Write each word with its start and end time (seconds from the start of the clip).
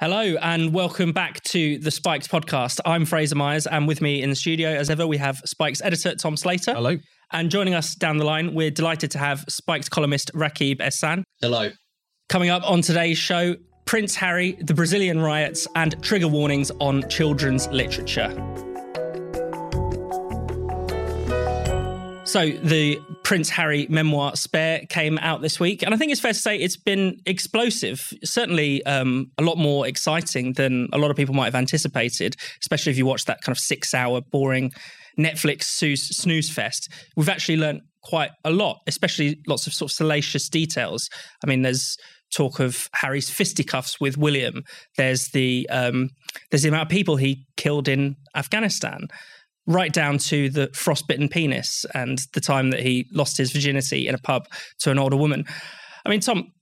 Hello 0.00 0.34
and 0.40 0.72
welcome 0.72 1.12
back 1.12 1.42
to 1.42 1.76
the 1.76 1.90
Spiked 1.90 2.30
podcast. 2.30 2.80
I'm 2.86 3.04
Fraser 3.04 3.34
Myers, 3.36 3.66
and 3.66 3.86
with 3.86 4.00
me 4.00 4.22
in 4.22 4.30
the 4.30 4.34
studio, 4.34 4.70
as 4.70 4.88
ever, 4.88 5.06
we 5.06 5.18
have 5.18 5.42
Spiked 5.44 5.82
editor 5.84 6.14
Tom 6.14 6.38
Slater. 6.38 6.72
Hello. 6.72 6.96
And 7.32 7.50
joining 7.50 7.74
us 7.74 7.94
down 7.96 8.16
the 8.16 8.24
line, 8.24 8.54
we're 8.54 8.70
delighted 8.70 9.10
to 9.10 9.18
have 9.18 9.44
Spiked 9.50 9.90
columnist 9.90 10.32
Rakib 10.32 10.78
Ehsan. 10.78 11.24
Hello. 11.42 11.68
Coming 12.30 12.48
up 12.48 12.62
on 12.64 12.80
today's 12.80 13.18
show, 13.18 13.56
Prince 13.84 14.14
Harry, 14.14 14.52
the 14.62 14.72
Brazilian 14.72 15.20
riots, 15.20 15.68
and 15.76 16.02
trigger 16.02 16.28
warnings 16.28 16.70
on 16.80 17.06
children's 17.10 17.68
literature. 17.68 18.32
So, 22.30 22.48
the 22.48 23.02
Prince 23.24 23.50
Harry 23.50 23.88
memoir 23.90 24.36
Spare 24.36 24.86
came 24.88 25.18
out 25.18 25.42
this 25.42 25.58
week, 25.58 25.82
and 25.82 25.92
I 25.92 25.96
think 25.96 26.12
it's 26.12 26.20
fair 26.20 26.32
to 26.32 26.38
say 26.38 26.56
it's 26.56 26.76
been 26.76 27.20
explosive. 27.26 28.08
Certainly, 28.22 28.86
um, 28.86 29.32
a 29.36 29.42
lot 29.42 29.58
more 29.58 29.84
exciting 29.84 30.52
than 30.52 30.86
a 30.92 30.98
lot 30.98 31.10
of 31.10 31.16
people 31.16 31.34
might 31.34 31.46
have 31.46 31.56
anticipated, 31.56 32.36
especially 32.60 32.92
if 32.92 32.98
you 32.98 33.04
watch 33.04 33.24
that 33.24 33.40
kind 33.40 33.52
of 33.52 33.58
six-hour 33.58 34.20
boring 34.20 34.70
Netflix 35.18 35.64
snooze 35.64 36.48
fest. 36.48 36.88
We've 37.16 37.28
actually 37.28 37.56
learned 37.56 37.80
quite 38.04 38.30
a 38.44 38.52
lot, 38.52 38.78
especially 38.86 39.40
lots 39.48 39.66
of 39.66 39.74
sort 39.74 39.90
of 39.90 39.96
salacious 39.96 40.48
details. 40.48 41.10
I 41.42 41.48
mean, 41.48 41.62
there's 41.62 41.96
talk 42.32 42.60
of 42.60 42.88
Harry's 42.92 43.28
fisticuffs 43.28 44.00
with 44.00 44.16
William. 44.16 44.62
There's 44.96 45.30
the 45.30 45.68
um, 45.68 46.10
there's 46.52 46.62
the 46.62 46.68
amount 46.68 46.84
of 46.84 46.90
people 46.90 47.16
he 47.16 47.48
killed 47.56 47.88
in 47.88 48.14
Afghanistan 48.36 49.08
right 49.70 49.92
down 49.92 50.18
to 50.18 50.50
the 50.50 50.68
frostbitten 50.74 51.28
penis 51.28 51.86
and 51.94 52.18
the 52.34 52.40
time 52.40 52.70
that 52.70 52.80
he 52.80 53.06
lost 53.12 53.36
his 53.36 53.52
virginity 53.52 54.08
in 54.08 54.14
a 54.14 54.18
pub 54.18 54.48
to 54.80 54.90
an 54.90 54.98
older 54.98 55.16
woman. 55.16 55.44
I 56.04 56.08
mean, 56.10 56.20
Tom, 56.20 56.52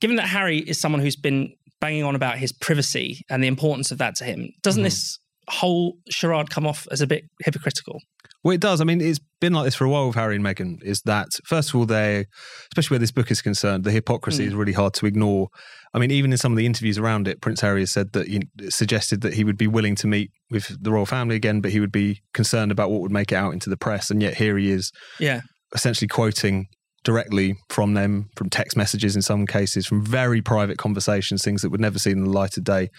given 0.00 0.16
that 0.16 0.28
Harry 0.28 0.58
is 0.58 0.80
someone 0.80 1.00
who's 1.00 1.16
been 1.16 1.52
banging 1.80 2.04
on 2.04 2.14
about 2.14 2.38
his 2.38 2.52
privacy 2.52 3.24
and 3.28 3.42
the 3.42 3.48
importance 3.48 3.90
of 3.90 3.98
that 3.98 4.14
to 4.16 4.24
him, 4.24 4.50
doesn't 4.62 4.80
mm-hmm. 4.80 4.86
this 4.86 5.18
whole 5.48 5.98
charade 6.08 6.50
come 6.50 6.66
off 6.66 6.86
as 6.90 7.00
a 7.00 7.06
bit 7.06 7.24
hypocritical? 7.44 8.00
Well, 8.42 8.54
it 8.54 8.60
does. 8.60 8.80
I 8.80 8.84
mean, 8.84 9.00
it's 9.00 9.18
been 9.40 9.52
like 9.52 9.64
this 9.64 9.74
for 9.74 9.86
a 9.86 9.90
while 9.90 10.06
with 10.06 10.14
Harry 10.14 10.36
and 10.36 10.44
Meghan. 10.44 10.80
Is 10.84 11.02
that 11.02 11.28
first 11.44 11.70
of 11.70 11.74
all, 11.74 11.84
they, 11.84 12.26
especially 12.70 12.94
where 12.94 13.00
this 13.00 13.10
book 13.10 13.30
is 13.32 13.42
concerned, 13.42 13.82
the 13.82 13.90
hypocrisy 13.90 14.44
mm. 14.44 14.46
is 14.48 14.54
really 14.54 14.72
hard 14.72 14.94
to 14.94 15.06
ignore. 15.06 15.48
I 15.92 15.98
mean, 15.98 16.12
even 16.12 16.30
in 16.30 16.38
some 16.38 16.52
of 16.52 16.56
the 16.56 16.66
interviews 16.66 16.96
around 16.96 17.26
it, 17.26 17.40
Prince 17.40 17.60
Harry 17.62 17.80
has 17.80 17.90
said 17.90 18.12
that 18.12 18.28
he 18.28 18.42
suggested 18.68 19.22
that 19.22 19.34
he 19.34 19.42
would 19.42 19.56
be 19.56 19.66
willing 19.66 19.96
to 19.96 20.06
meet 20.06 20.30
with 20.48 20.80
the 20.80 20.92
royal 20.92 21.06
family 21.06 21.34
again, 21.34 21.60
but 21.60 21.72
he 21.72 21.80
would 21.80 21.90
be 21.90 22.20
concerned 22.34 22.70
about 22.70 22.90
what 22.90 23.00
would 23.00 23.10
make 23.10 23.32
it 23.32 23.36
out 23.36 23.52
into 23.52 23.68
the 23.68 23.76
press. 23.76 24.10
And 24.10 24.22
yet 24.22 24.34
here 24.34 24.56
he 24.56 24.70
is, 24.70 24.92
yeah, 25.18 25.40
essentially 25.74 26.06
quoting 26.06 26.66
directly 27.02 27.56
from 27.68 27.94
them, 27.94 28.30
from 28.36 28.50
text 28.50 28.76
messages 28.76 29.16
in 29.16 29.22
some 29.22 29.46
cases, 29.46 29.86
from 29.86 30.04
very 30.04 30.42
private 30.42 30.78
conversations, 30.78 31.42
things 31.42 31.62
that 31.62 31.70
would 31.70 31.80
never 31.80 31.98
see 31.98 32.12
the 32.12 32.20
light 32.20 32.56
of 32.56 32.64
day 32.64 32.90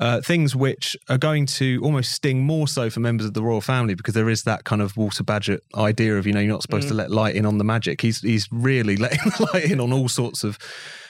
uh, 0.00 0.20
things 0.20 0.56
which 0.56 0.96
are 1.08 1.18
going 1.18 1.46
to 1.46 1.80
almost 1.82 2.12
sting 2.12 2.44
more 2.44 2.66
so 2.66 2.90
for 2.90 3.00
members 3.00 3.26
of 3.26 3.34
the 3.34 3.42
royal 3.42 3.60
family 3.60 3.94
because 3.94 4.14
there 4.14 4.28
is 4.28 4.42
that 4.42 4.64
kind 4.64 4.82
of 4.82 4.96
Walter 4.96 5.22
Bagehot 5.22 5.60
idea 5.76 6.18
of 6.18 6.26
you 6.26 6.32
know 6.32 6.40
you're 6.40 6.52
not 6.52 6.62
supposed 6.62 6.86
mm. 6.86 6.90
to 6.90 6.94
let 6.94 7.10
light 7.10 7.36
in 7.36 7.46
on 7.46 7.58
the 7.58 7.64
magic. 7.64 8.00
He's 8.00 8.20
he's 8.20 8.48
really 8.50 8.96
letting 9.04 9.18
the 9.18 9.48
light 9.52 9.70
in 9.70 9.80
on 9.80 9.92
all 9.92 10.08
sorts 10.08 10.42
of 10.42 10.58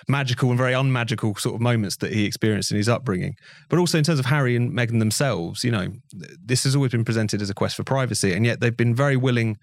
magical 0.07 0.51
and 0.51 0.59
very 0.59 0.75
unmagical 0.75 1.35
sort 1.37 1.55
of 1.55 1.63
moments 1.63 1.97
that 1.97 2.13
he 2.13 2.27
experienced 2.27 2.71
in 2.71 2.77
his 2.77 2.89
upbringing. 2.89 3.37
But 3.71 3.79
also 3.79 3.97
in 3.97 4.05
terms 4.05 4.19
of 4.19 4.27
Harry 4.27 4.55
and 4.55 4.71
Meghan 4.71 4.99
themselves, 4.99 5.65
you 5.65 5.71
know, 5.71 5.89
this 6.45 6.65
has 6.65 6.77
always 6.77 6.93
been 6.93 7.07
presented 7.07 7.41
as 7.41 7.49
a 7.49 7.55
quest 7.55 7.77
for 7.77 7.85
privacy, 7.85 8.35
and 8.35 8.45
yet 8.45 8.61
they've 8.61 8.77
been 8.77 8.95
very 8.95 9.17
willing 9.17 9.57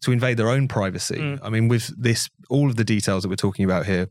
to 0.00 0.10
invade 0.10 0.36
their 0.36 0.48
own 0.48 0.66
privacy. 0.66 1.18
Mm. 1.18 1.40
I 1.42 1.48
mean, 1.48 1.68
with 1.68 1.92
this, 2.00 2.28
all 2.50 2.68
of 2.68 2.76
the 2.76 2.84
details 2.84 3.22
that 3.22 3.28
we're 3.28 3.36
talking 3.36 3.64
about 3.64 3.86
here, 3.86 4.08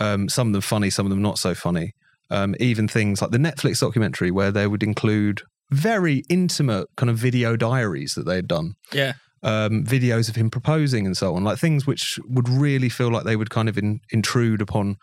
um, 0.00 0.28
some 0.28 0.48
of 0.48 0.52
them 0.52 0.62
funny, 0.62 0.90
some 0.90 1.06
of 1.06 1.10
them 1.10 1.22
not 1.22 1.38
so 1.38 1.54
funny 1.54 1.94
um, 2.32 2.54
even 2.58 2.88
things 2.88 3.20
like 3.20 3.30
the 3.30 3.38
Netflix 3.38 3.80
documentary 3.80 4.30
where 4.30 4.50
they 4.50 4.66
would 4.66 4.82
include 4.82 5.42
very 5.70 6.22
intimate 6.28 6.88
kind 6.96 7.10
of 7.10 7.16
video 7.16 7.56
diaries 7.56 8.14
that 8.14 8.24
they 8.24 8.36
had 8.36 8.48
done. 8.48 8.74
Yeah. 8.92 9.12
Um, 9.42 9.84
videos 9.84 10.28
of 10.28 10.36
him 10.36 10.50
proposing 10.50 11.04
and 11.04 11.16
so 11.16 11.34
on, 11.34 11.44
like 11.44 11.58
things 11.58 11.86
which 11.86 12.18
would 12.28 12.48
really 12.48 12.88
feel 12.88 13.10
like 13.10 13.24
they 13.24 13.36
would 13.36 13.50
kind 13.50 13.68
of 13.68 13.76
in, 13.76 14.00
intrude 14.10 14.60
upon 14.60 14.96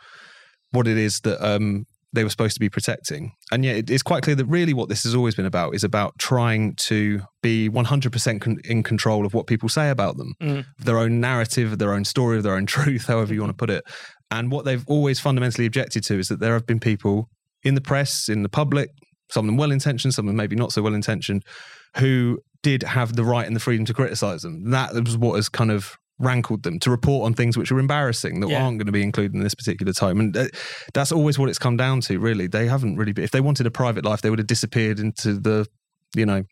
what 0.71 0.87
it 0.87 0.97
is 0.97 1.19
that 1.21 1.45
um, 1.45 1.85
they 2.13 2.23
were 2.23 2.29
supposed 2.29 2.55
to 2.55 2.59
be 2.59 2.69
protecting. 2.69 3.33
And 3.51 3.63
yet 3.63 3.89
it's 3.89 4.01
quite 4.01 4.23
clear 4.23 4.35
that 4.35 4.45
really 4.45 4.73
what 4.73 4.89
this 4.89 5.03
has 5.03 5.13
always 5.13 5.35
been 5.35 5.45
about 5.45 5.75
is 5.75 5.83
about 5.83 6.17
trying 6.17 6.75
to 6.75 7.21
be 7.43 7.69
100% 7.69 8.41
con- 8.41 8.57
in 8.63 8.81
control 8.81 9.25
of 9.25 9.33
what 9.33 9.45
people 9.45 9.69
say 9.69 9.89
about 9.89 10.17
them, 10.17 10.33
mm. 10.41 10.65
their 10.77 10.97
own 10.97 11.19
narrative, 11.19 11.77
their 11.77 11.93
own 11.93 12.05
story, 12.05 12.37
of 12.37 12.43
their 12.43 12.55
own 12.55 12.65
truth, 12.77 13.07
however 13.07 13.33
you 13.33 13.41
want 13.41 13.51
to 13.51 13.57
put 13.57 13.69
it. 13.69 13.83
And 14.31 14.51
what 14.51 14.65
they've 14.65 14.85
always 14.87 15.19
fundamentally 15.19 15.65
objected 15.65 16.03
to 16.03 16.19
is 16.19 16.27
that 16.27 16.39
there 16.39 16.53
have 16.53 16.65
been 16.65 16.79
people 16.79 17.29
in 17.63 17.75
the 17.75 17.81
press, 17.81 18.29
in 18.29 18.43
the 18.43 18.49
public, 18.49 18.89
some 19.31 19.45
of 19.45 19.47
them 19.47 19.57
well 19.57 19.71
intentioned, 19.71 20.13
some 20.13 20.25
of 20.25 20.29
them 20.29 20.37
maybe 20.37 20.55
not 20.55 20.71
so 20.71 20.81
well 20.81 20.93
intentioned, 20.93 21.43
who 21.97 22.39
did 22.61 22.83
have 22.83 23.15
the 23.15 23.23
right 23.23 23.47
and 23.47 23.55
the 23.55 23.59
freedom 23.59 23.85
to 23.85 23.93
criticize 23.93 24.41
them. 24.41 24.69
That 24.71 24.93
was 24.93 25.17
what 25.17 25.35
has 25.35 25.49
kind 25.49 25.71
of 25.71 25.97
rankled 26.19 26.63
them 26.63 26.79
to 26.79 26.91
report 26.91 27.25
on 27.25 27.33
things 27.33 27.57
which 27.57 27.71
are 27.71 27.79
embarrassing 27.79 28.41
that 28.41 28.49
yeah. 28.49 28.63
aren't 28.63 28.77
going 28.77 28.87
to 28.87 28.91
be 28.91 29.01
included 29.01 29.33
in 29.33 29.41
this 29.41 29.55
particular 29.55 29.93
time. 29.93 30.19
And 30.19 30.35
uh, 30.35 30.47
that's 30.93 31.11
always 31.11 31.39
what 31.39 31.49
it's 31.49 31.59
come 31.59 31.77
down 31.77 32.01
to, 32.01 32.19
really. 32.19 32.47
They 32.47 32.67
haven't 32.67 32.97
really 32.97 33.13
been, 33.13 33.23
if 33.23 33.31
they 33.31 33.41
wanted 33.41 33.65
a 33.65 33.71
private 33.71 34.03
life, 34.03 34.21
they 34.21 34.29
would 34.29 34.39
have 34.39 34.47
disappeared 34.47 34.99
into 34.99 35.39
the, 35.39 35.65
you 36.15 36.25
know, 36.25 36.43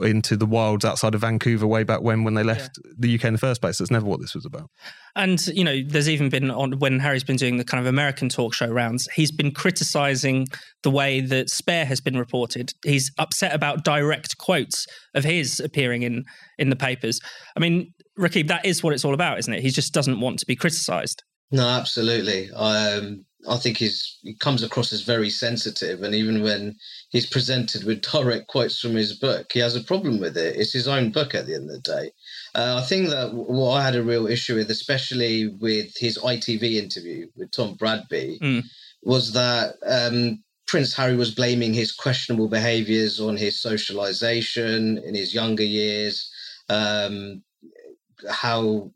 into 0.00 0.36
the 0.36 0.46
wilds 0.46 0.84
outside 0.84 1.14
of 1.14 1.22
Vancouver 1.22 1.66
way 1.66 1.82
back 1.82 2.02
when 2.02 2.22
when 2.22 2.34
they 2.34 2.44
left 2.44 2.78
yeah. 2.84 2.92
the 2.98 3.14
UK 3.16 3.24
in 3.24 3.32
the 3.32 3.38
first 3.38 3.60
place. 3.60 3.78
That's 3.78 3.90
never 3.90 4.06
what 4.06 4.20
this 4.20 4.34
was 4.34 4.44
about. 4.44 4.70
And 5.16 5.44
you 5.48 5.64
know, 5.64 5.82
there's 5.86 6.08
even 6.08 6.28
been 6.28 6.50
on 6.50 6.78
when 6.78 7.00
Harry's 7.00 7.24
been 7.24 7.36
doing 7.36 7.56
the 7.56 7.64
kind 7.64 7.80
of 7.80 7.86
American 7.86 8.28
talk 8.28 8.54
show 8.54 8.68
rounds, 8.68 9.08
he's 9.14 9.32
been 9.32 9.50
criticizing 9.50 10.46
the 10.82 10.90
way 10.90 11.20
that 11.20 11.50
Spare 11.50 11.84
has 11.84 12.00
been 12.00 12.16
reported. 12.16 12.72
He's 12.84 13.10
upset 13.18 13.54
about 13.54 13.84
direct 13.84 14.38
quotes 14.38 14.86
of 15.14 15.24
his 15.24 15.60
appearing 15.60 16.02
in 16.02 16.24
in 16.58 16.70
the 16.70 16.76
papers. 16.76 17.20
I 17.56 17.60
mean, 17.60 17.92
Rakib, 18.18 18.48
that 18.48 18.64
is 18.64 18.82
what 18.82 18.92
it's 18.92 19.04
all 19.04 19.14
about, 19.14 19.38
isn't 19.38 19.52
it? 19.52 19.62
He 19.62 19.70
just 19.70 19.92
doesn't 19.92 20.20
want 20.20 20.38
to 20.40 20.46
be 20.46 20.56
criticized. 20.56 21.22
No, 21.50 21.66
absolutely. 21.66 22.50
Um, 22.52 23.24
I 23.48 23.56
think 23.56 23.76
he's 23.76 24.18
he 24.22 24.34
comes 24.34 24.62
across 24.62 24.92
as 24.92 25.02
very 25.02 25.30
sensitive, 25.30 26.02
and 26.02 26.14
even 26.14 26.42
when 26.42 26.76
he's 27.10 27.26
presented 27.26 27.84
with 27.84 28.02
direct 28.02 28.48
quotes 28.48 28.80
from 28.80 28.94
his 28.94 29.12
book, 29.12 29.52
he 29.52 29.60
has 29.60 29.76
a 29.76 29.84
problem 29.84 30.18
with 30.18 30.36
it. 30.36 30.56
It's 30.56 30.72
his 30.72 30.88
own 30.88 31.10
book 31.10 31.34
at 31.34 31.46
the 31.46 31.54
end 31.54 31.70
of 31.70 31.82
the 31.82 31.92
day. 31.92 32.10
Uh, 32.54 32.80
I 32.82 32.86
think 32.86 33.10
that 33.10 33.32
what 33.32 33.74
I 33.74 33.84
had 33.84 33.94
a 33.94 34.02
real 34.02 34.26
issue 34.26 34.56
with, 34.56 34.70
especially 34.70 35.48
with 35.60 35.96
his 35.96 36.18
ITV 36.18 36.74
interview 36.74 37.28
with 37.36 37.52
Tom 37.52 37.76
Bradby, 37.76 38.40
mm. 38.40 38.64
was 39.02 39.32
that 39.34 39.76
um, 39.86 40.42
Prince 40.66 40.94
Harry 40.94 41.16
was 41.16 41.34
blaming 41.34 41.72
his 41.72 41.92
questionable 41.92 42.48
behaviours 42.48 43.20
on 43.20 43.36
his 43.36 43.54
socialisation 43.54 45.02
in 45.04 45.14
his 45.14 45.32
younger 45.32 45.64
years. 45.64 46.30
Um, 46.68 47.42
how 48.28 48.90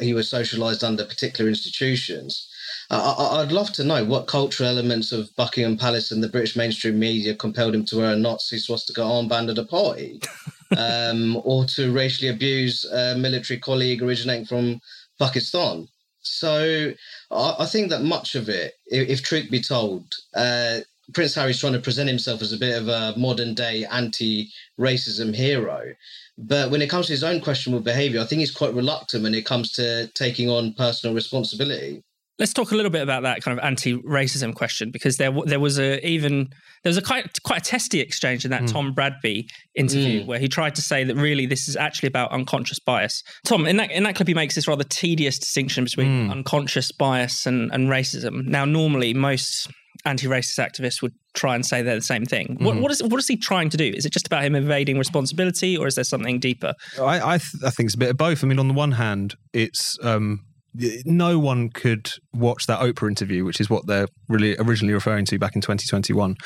he 0.00 0.14
was 0.14 0.30
socialized 0.30 0.82
under 0.82 1.04
particular 1.04 1.48
institutions. 1.48 2.48
I, 2.90 3.38
would 3.40 3.52
love 3.52 3.72
to 3.72 3.84
know 3.84 4.04
what 4.04 4.26
cultural 4.26 4.68
elements 4.68 5.12
of 5.12 5.34
Buckingham 5.36 5.76
Palace 5.76 6.10
and 6.10 6.22
the 6.22 6.28
British 6.28 6.56
mainstream 6.56 6.98
media 6.98 7.34
compelled 7.34 7.74
him 7.74 7.84
to 7.86 7.98
wear 7.98 8.12
a 8.12 8.16
Nazi 8.16 8.58
swastika 8.58 9.00
armband 9.00 9.50
at 9.50 9.58
a 9.58 9.64
party, 9.64 10.20
um, 10.76 11.40
or 11.44 11.64
to 11.66 11.92
racially 11.92 12.28
abuse 12.28 12.84
a 12.84 13.16
military 13.16 13.58
colleague 13.58 14.02
originating 14.02 14.46
from 14.46 14.80
Pakistan. 15.18 15.88
So 16.20 16.92
I, 17.30 17.56
I 17.60 17.66
think 17.66 17.90
that 17.90 18.02
much 18.02 18.34
of 18.34 18.48
it, 18.48 18.74
if, 18.86 19.08
if 19.08 19.22
truth 19.22 19.50
be 19.50 19.60
told, 19.60 20.12
uh, 20.34 20.80
Prince 21.12 21.34
Harry's 21.34 21.58
trying 21.58 21.72
to 21.72 21.80
present 21.80 22.08
himself 22.08 22.42
as 22.42 22.52
a 22.52 22.58
bit 22.58 22.80
of 22.80 22.88
a 22.88 23.14
modern 23.16 23.54
day 23.54 23.84
anti 23.90 24.50
racism 24.78 25.34
hero. 25.34 25.94
But 26.38 26.70
when 26.70 26.80
it 26.82 26.88
comes 26.88 27.06
to 27.06 27.12
his 27.12 27.24
own 27.24 27.40
questionable 27.40 27.82
behavior, 27.82 28.20
I 28.20 28.24
think 28.24 28.40
he's 28.40 28.50
quite 28.50 28.74
reluctant 28.74 29.22
when 29.22 29.34
it 29.34 29.44
comes 29.44 29.72
to 29.72 30.06
taking 30.14 30.48
on 30.48 30.74
personal 30.74 31.14
responsibility. 31.14 32.02
Let's 32.38 32.52
talk 32.52 32.72
a 32.72 32.74
little 32.74 32.90
bit 32.90 33.02
about 33.02 33.22
that 33.22 33.42
kind 33.42 33.58
of 33.58 33.64
anti-racism 33.64 34.54
question 34.54 34.90
because 34.90 35.16
there 35.16 35.30
there 35.44 35.60
was 35.60 35.78
a 35.78 36.04
even 36.06 36.48
there 36.82 36.90
was 36.90 36.96
a 36.96 37.02
quite 37.02 37.42
quite 37.42 37.58
a 37.58 37.64
testy 37.64 38.00
exchange 38.00 38.44
in 38.44 38.50
that 38.50 38.62
mm. 38.62 38.72
Tom 38.72 38.94
Bradby 38.94 39.46
interview 39.74 40.22
mm. 40.22 40.26
where 40.26 40.38
he 40.38 40.48
tried 40.48 40.74
to 40.76 40.82
say 40.82 41.04
that 41.04 41.14
really 41.14 41.46
this 41.46 41.68
is 41.68 41.76
actually 41.76 42.08
about 42.08 42.32
unconscious 42.32 42.78
bias. 42.78 43.22
Tom, 43.44 43.66
in 43.66 43.76
that 43.76 43.90
in 43.90 44.02
that 44.04 44.16
clip, 44.16 44.28
he 44.28 44.34
makes 44.34 44.54
this 44.54 44.66
rather 44.66 44.84
tedious 44.84 45.38
distinction 45.38 45.84
between 45.84 46.28
mm. 46.28 46.30
unconscious 46.30 46.90
bias 46.90 47.46
and, 47.46 47.70
and 47.72 47.88
racism. 47.88 48.46
Now, 48.46 48.64
normally 48.64 49.14
most 49.14 49.68
anti-racist 50.04 50.58
activists 50.58 51.00
would 51.00 51.12
try 51.34 51.54
and 51.54 51.64
say 51.64 51.80
they're 51.82 51.94
the 51.94 52.00
same 52.00 52.24
thing. 52.24 52.48
Mm-hmm. 52.48 52.64
What, 52.64 52.76
what 52.76 52.90
is 52.90 53.02
what 53.02 53.18
is 53.18 53.28
he 53.28 53.36
trying 53.36 53.68
to 53.70 53.76
do? 53.76 53.84
Is 53.84 54.04
it 54.06 54.12
just 54.12 54.26
about 54.26 54.42
him 54.42 54.54
evading 54.54 54.98
responsibility, 54.98 55.76
or 55.76 55.86
is 55.86 55.94
there 55.94 56.04
something 56.04 56.40
deeper? 56.40 56.74
I 57.00 57.34
I, 57.34 57.38
th- 57.38 57.62
I 57.64 57.70
think 57.70 57.88
it's 57.88 57.94
a 57.94 57.98
bit 57.98 58.10
of 58.10 58.16
both. 58.16 58.42
I 58.42 58.46
mean, 58.46 58.58
on 58.58 58.68
the 58.68 58.74
one 58.74 58.92
hand, 58.92 59.36
it's 59.52 59.98
um, 60.02 60.40
no 60.74 61.38
one 61.38 61.68
could 61.68 62.10
watch 62.32 62.66
that 62.66 62.80
Oprah 62.80 63.08
interview, 63.08 63.44
which 63.44 63.60
is 63.60 63.68
what 63.68 63.86
they're 63.86 64.08
really 64.28 64.56
originally 64.58 64.94
referring 64.94 65.24
to 65.26 65.38
back 65.38 65.54
in 65.54 65.60
2021, 65.60 66.36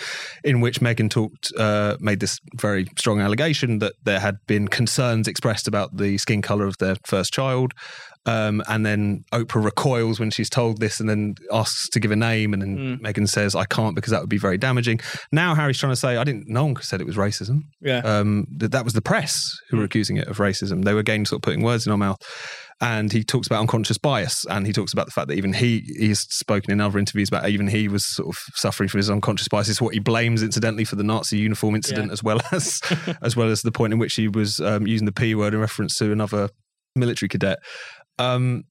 in 0.45 0.61
which 0.61 0.81
Meghan 0.81 1.11
talked, 1.11 1.53
uh, 1.57 1.97
made 2.01 2.21
this 2.21 2.39
very 2.55 2.87
strong 2.99 3.21
allegation 3.21 3.79
that 3.79 3.95
there 4.05 4.21
had 4.21 4.39
been 4.47 4.69
concerns 4.69 5.29
expressed 5.29 5.69
about 5.69 5.97
the 5.97 6.19
skin 6.19 6.43
color 6.43 6.67
of 6.67 6.77
their 6.79 6.97
first 7.05 7.33
child. 7.33 7.73
Um, 8.27 8.61
and 8.67 8.85
then 8.85 9.25
Oprah 9.33 9.65
recoils 9.65 10.19
when 10.19 10.31
she's 10.31 10.51
told 10.51 10.81
this 10.81 10.99
and 10.99 11.09
then 11.09 11.37
asks 11.53 11.89
to 11.91 12.01
give 12.01 12.11
a 12.11 12.17
name. 12.17 12.53
And 12.53 12.61
then 12.61 12.77
mm. 12.77 13.01
Meghan 13.01 13.29
says, 13.29 13.55
I 13.55 13.67
can't 13.67 13.95
because 13.95 14.11
that 14.11 14.21
would 14.21 14.29
be 14.29 14.39
very 14.39 14.59
damaging. 14.59 14.99
Now 15.31 15.55
Harry's 15.55 15.79
trying 15.79 15.93
to 15.93 15.97
say, 15.97 16.17
I 16.17 16.25
didn't, 16.25 16.49
no 16.49 16.65
one 16.65 16.77
said 16.83 17.01
it 17.01 17.07
was 17.07 17.15
racism. 17.15 17.61
Yeah. 17.81 17.99
Um, 17.99 18.49
that, 18.57 18.73
that 18.73 18.85
was 18.85 18.95
the 18.95 19.03
press 19.03 19.49
who 19.71 19.77
were 19.77 19.85
mm. 19.85 19.87
accusing 19.87 20.17
it 20.17 20.27
of 20.27 20.39
racism. 20.39 20.85
They 20.85 20.93
were 20.93 21.01
again 21.01 21.25
sort 21.25 21.39
of 21.39 21.43
putting 21.43 21.63
words 21.63 21.87
in 21.87 21.93
our 21.93 21.99
mouth 21.99 22.19
and 22.81 23.11
he 23.11 23.25
talks 23.25 23.47
about 23.47 23.61
unconscious 23.61 23.97
bias 23.97 24.45
and 24.51 24.67
he 24.67 24.73
talks 24.73 24.93
about 24.93 25.07
the 25.07 25.13
fact 25.13 25.29
that 25.29 25.37
even 25.37 25.53
he 25.53 25.81
he's 25.99 26.21
spoken 26.21 26.71
in 26.71 26.81
other 26.81 26.99
interviews 26.99 27.29
about 27.29 27.49
even 27.49 27.67
he 27.67 27.89
was 27.89 28.05
sort 28.05 28.29
of 28.29 28.37
suffering 28.55 28.89
from 28.89 28.99
his 28.99 29.11
unconscious 29.11 29.49
bias 29.49 29.69
is 29.69 29.81
what 29.81 29.95
he 29.95 30.01
blames 30.01 30.43
incidentally 30.43 30.85
for 30.85 30.97
the 30.97 31.05
Nazi 31.05 31.39
uniform 31.39 31.75
incident 31.75 32.09
yeah. 32.09 32.13
as 32.13 32.23
well 32.23 32.41
as 32.53 32.81
as 33.23 33.37
well 33.37 33.49
as 33.49 33.63
the 33.63 33.73
point 33.73 33.93
in 33.93 33.99
which 33.99 34.15
he 34.15 34.29
was 34.29 34.61
um, 34.61 34.87
using 34.87 35.07
the 35.07 35.13
p 35.13 35.35
word 35.35 35.55
in 35.55 35.61
reference 35.61 35.97
to 35.97 36.13
another 36.13 36.51
military 36.95 37.29
cadet 37.29 37.59
um, 38.19 38.65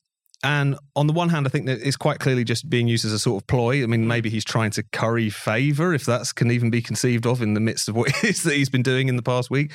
and 0.43 0.75
on 0.95 1.07
the 1.07 1.13
one 1.13 1.29
hand, 1.29 1.47
I 1.47 1.49
think 1.49 1.65
that 1.65 1.81
it's 1.81 1.95
quite 1.95 2.19
clearly 2.19 2.43
just 2.43 2.69
being 2.69 2.87
used 2.87 3.03
as 3.03 3.11
a 3.11 3.17
sort 3.17 3.41
of 3.41 3.47
ploy. 3.47 3.81
I 3.81 3.87
mean, 3.87 4.05
maybe 4.05 4.29
he's 4.29 4.45
trying 4.45 4.69
to 4.71 4.83
curry 4.83 5.29
favour, 5.29 5.93
if 5.93 6.05
that 6.05 6.27
can 6.35 6.51
even 6.51 6.69
be 6.69 6.83
conceived 6.83 7.25
of 7.25 7.41
in 7.41 7.55
the 7.55 7.59
midst 7.59 7.89
of 7.89 7.95
what 7.95 8.09
it 8.23 8.23
is 8.23 8.43
that 8.43 8.53
he's 8.53 8.69
been 8.69 8.83
doing 8.83 9.07
in 9.07 9.15
the 9.15 9.23
past 9.23 9.49
week 9.49 9.71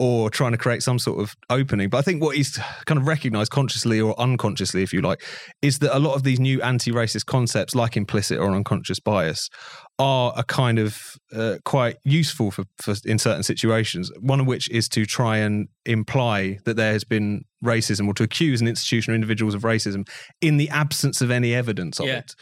or 0.00 0.30
trying 0.30 0.50
to 0.50 0.56
create 0.56 0.82
some 0.82 0.98
sort 0.98 1.20
of 1.20 1.36
opening. 1.50 1.90
But 1.90 1.98
I 1.98 2.02
think 2.02 2.22
what 2.22 2.34
he's 2.34 2.58
kind 2.86 2.98
of 2.98 3.06
recognized 3.06 3.52
consciously 3.52 4.00
or 4.00 4.18
unconsciously, 4.18 4.82
if 4.82 4.94
you 4.94 5.02
like, 5.02 5.22
is 5.60 5.80
that 5.80 5.94
a 5.94 6.00
lot 6.00 6.14
of 6.14 6.22
these 6.22 6.40
new 6.40 6.62
anti 6.62 6.90
racist 6.90 7.26
concepts, 7.26 7.74
like 7.74 7.98
implicit 7.98 8.38
or 8.38 8.50
unconscious 8.52 8.98
bias, 8.98 9.50
are 9.98 10.32
a 10.38 10.42
kind 10.42 10.78
of 10.78 11.18
uh, 11.34 11.56
quite 11.66 11.96
useful 12.02 12.50
for, 12.50 12.64
for 12.78 12.94
in 13.04 13.18
certain 13.18 13.42
situations. 13.42 14.10
One 14.18 14.40
of 14.40 14.46
which 14.46 14.70
is 14.70 14.88
to 14.88 15.04
try 15.04 15.36
and 15.36 15.68
imply 15.84 16.60
that 16.64 16.76
there 16.76 16.92
has 16.94 17.04
been 17.04 17.44
racism 17.62 18.08
or 18.08 18.14
to 18.14 18.22
accuse 18.22 18.62
an 18.62 18.68
institution 18.68 19.12
or 19.12 19.14
individuals 19.14 19.54
of 19.54 19.62
racism 19.62 20.08
in 20.40 20.56
the 20.56 20.70
absence 20.70 21.20
of 21.20 21.30
any 21.30 21.54
evidence 21.54 22.00
of 22.00 22.06
yeah. 22.06 22.20
it. 22.20 22.34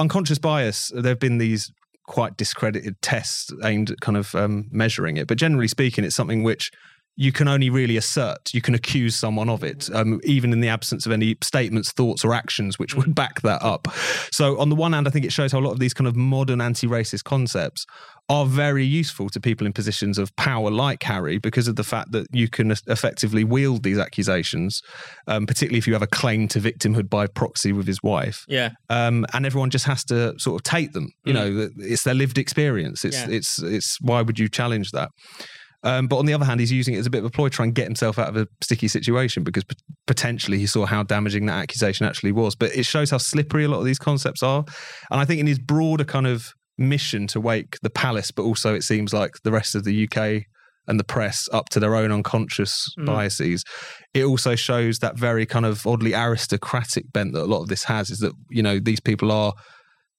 Unconscious 0.00 0.40
bias, 0.40 0.90
there 0.92 1.10
have 1.10 1.20
been 1.20 1.38
these 1.38 1.70
quite 2.06 2.36
discredited 2.36 3.00
tests 3.02 3.52
aimed 3.62 3.92
at 3.92 4.00
kind 4.00 4.16
of 4.16 4.34
um, 4.34 4.68
measuring 4.72 5.16
it. 5.16 5.28
But 5.28 5.38
generally 5.38 5.68
speaking, 5.68 6.02
it's 6.02 6.16
something 6.16 6.42
which 6.42 6.72
you 7.16 7.32
can 7.32 7.46
only 7.46 7.70
really 7.70 7.96
assert, 7.96 8.52
you 8.52 8.60
can 8.60 8.74
accuse 8.74 9.14
someone 9.16 9.48
of 9.48 9.62
it, 9.62 9.88
um, 9.94 10.20
even 10.24 10.52
in 10.52 10.60
the 10.60 10.68
absence 10.68 11.06
of 11.06 11.12
any 11.12 11.36
statements, 11.42 11.92
thoughts, 11.92 12.24
or 12.24 12.34
actions 12.34 12.78
which 12.78 12.94
would 12.94 13.14
back 13.14 13.40
that 13.42 13.62
up. 13.62 13.88
So, 14.32 14.58
on 14.58 14.68
the 14.68 14.74
one 14.74 14.92
hand, 14.92 15.06
I 15.06 15.10
think 15.10 15.24
it 15.24 15.32
shows 15.32 15.52
how 15.52 15.58
a 15.58 15.60
lot 15.60 15.72
of 15.72 15.78
these 15.78 15.94
kind 15.94 16.08
of 16.08 16.16
modern 16.16 16.60
anti 16.60 16.86
racist 16.86 17.24
concepts 17.24 17.86
are 18.28 18.46
very 18.46 18.84
useful 18.84 19.28
to 19.28 19.38
people 19.38 19.66
in 19.66 19.72
positions 19.72 20.16
of 20.16 20.34
power 20.36 20.70
like 20.70 21.02
Harry 21.02 21.38
because 21.38 21.68
of 21.68 21.76
the 21.76 21.84
fact 21.84 22.10
that 22.12 22.26
you 22.32 22.48
can 22.48 22.70
effectively 22.70 23.44
wield 23.44 23.82
these 23.82 23.98
accusations, 23.98 24.80
um, 25.26 25.46
particularly 25.46 25.78
if 25.78 25.86
you 25.86 25.92
have 25.92 26.02
a 26.02 26.06
claim 26.06 26.48
to 26.48 26.58
victimhood 26.58 27.10
by 27.10 27.26
proxy 27.26 27.72
with 27.72 27.86
his 27.86 28.02
wife. 28.02 28.44
Yeah. 28.48 28.70
Um, 28.88 29.26
and 29.34 29.44
everyone 29.44 29.68
just 29.68 29.84
has 29.84 30.04
to 30.04 30.34
sort 30.38 30.58
of 30.58 30.62
take 30.62 30.92
them. 30.92 31.10
You 31.24 31.34
mm. 31.34 31.36
know, 31.36 31.68
it's 31.76 32.04
their 32.04 32.14
lived 32.14 32.38
experience. 32.38 33.04
It's, 33.04 33.18
yeah. 33.18 33.28
it's, 33.28 33.62
it's, 33.62 33.98
why 34.00 34.22
would 34.22 34.38
you 34.38 34.48
challenge 34.48 34.92
that? 34.92 35.10
Um, 35.84 36.08
but 36.08 36.16
on 36.16 36.26
the 36.26 36.32
other 36.32 36.46
hand, 36.46 36.60
he's 36.60 36.72
using 36.72 36.94
it 36.94 36.98
as 36.98 37.06
a 37.06 37.10
bit 37.10 37.18
of 37.18 37.26
a 37.26 37.30
ploy 37.30 37.48
to 37.48 37.54
try 37.54 37.64
and 37.64 37.74
get 37.74 37.84
himself 37.84 38.18
out 38.18 38.28
of 38.28 38.36
a 38.36 38.48
sticky 38.62 38.88
situation 38.88 39.44
because 39.44 39.64
p- 39.64 39.76
potentially 40.06 40.58
he 40.58 40.66
saw 40.66 40.86
how 40.86 41.02
damaging 41.02 41.46
that 41.46 41.62
accusation 41.62 42.06
actually 42.06 42.32
was. 42.32 42.54
But 42.54 42.74
it 42.74 42.84
shows 42.84 43.10
how 43.10 43.18
slippery 43.18 43.64
a 43.64 43.68
lot 43.68 43.78
of 43.78 43.84
these 43.84 43.98
concepts 43.98 44.42
are. 44.42 44.64
And 45.10 45.20
I 45.20 45.26
think 45.26 45.40
in 45.40 45.46
his 45.46 45.58
broader 45.58 46.04
kind 46.04 46.26
of 46.26 46.52
mission 46.78 47.26
to 47.28 47.40
wake 47.40 47.78
the 47.82 47.90
palace, 47.90 48.30
but 48.30 48.42
also 48.42 48.74
it 48.74 48.82
seems 48.82 49.12
like 49.12 49.32
the 49.44 49.52
rest 49.52 49.74
of 49.74 49.84
the 49.84 50.08
UK 50.08 50.46
and 50.86 51.00
the 51.00 51.04
press 51.04 51.48
up 51.52 51.68
to 51.70 51.80
their 51.80 51.94
own 51.94 52.12
unconscious 52.12 52.88
mm. 52.98 53.06
biases. 53.06 53.64
It 54.12 54.24
also 54.24 54.54
shows 54.54 54.98
that 54.98 55.18
very 55.18 55.46
kind 55.46 55.66
of 55.66 55.86
oddly 55.86 56.14
aristocratic 56.14 57.12
bent 57.12 57.32
that 57.34 57.42
a 57.42 57.46
lot 57.46 57.62
of 57.62 57.68
this 57.68 57.84
has 57.84 58.10
is 58.10 58.18
that, 58.18 58.32
you 58.50 58.62
know, 58.62 58.78
these 58.78 59.00
people 59.00 59.32
are 59.32 59.52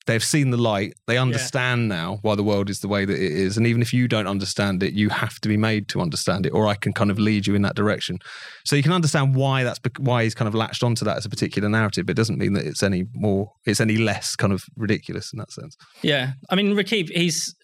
they've 0.06 0.24
seen 0.24 0.52
the 0.52 0.58
light 0.58 0.94
they 1.08 1.18
understand 1.18 1.84
yeah. 1.84 1.96
now 1.96 2.20
why 2.22 2.36
the 2.36 2.44
world 2.44 2.70
is 2.70 2.80
the 2.80 2.88
way 2.88 3.06
that 3.06 3.16
it 3.16 3.32
is. 3.32 3.58
And 3.58 3.66
even 3.66 3.82
if 3.82 3.94
you 3.94 4.08
don't 4.08 4.28
understand 4.28 4.84
it 4.84 4.94
you 4.94 5.10
have 5.10 5.40
to 5.42 5.50
be 5.50 5.58
made 5.58 5.88
to 5.90 6.02
understand 6.02 6.46
it 6.46 6.50
or 6.50 6.68
i 6.68 6.76
can 6.76 6.94
kind 6.94 7.12
of 7.12 7.20
lead 7.20 7.48
you 7.48 7.56
in 7.56 7.62
that 7.64 7.76
direction. 7.76 8.20
So 8.66 8.76
you 8.76 8.84
can 8.84 8.94
understand 8.94 9.36
why 9.36 9.64
that's 9.64 9.80
why 10.00 10.24
he's 10.24 10.36
kind 10.36 10.48
of 10.48 10.56
latched 10.56 10.84
onto 10.84 11.06
that 11.06 11.18
as 11.18 11.26
a 11.26 11.30
particular 11.30 11.70
narrative 11.70 12.06
but 12.06 12.12
it 12.12 12.18
doesn't 12.18 12.38
mean 12.38 12.54
that 12.54 12.66
it's 12.66 12.84
any 12.84 13.06
more 13.14 13.52
it's 13.66 13.82
any 13.82 13.98
less 13.98 14.36
kind 14.36 14.54
of 14.54 14.64
ridiculous 14.76 15.32
in 15.34 15.40
that 15.40 15.52
sense. 15.52 15.76
Yeah. 16.02 16.34
I 16.50 16.56
mean 16.56 16.76
Rakib 16.76 17.10
he's 17.10 17.56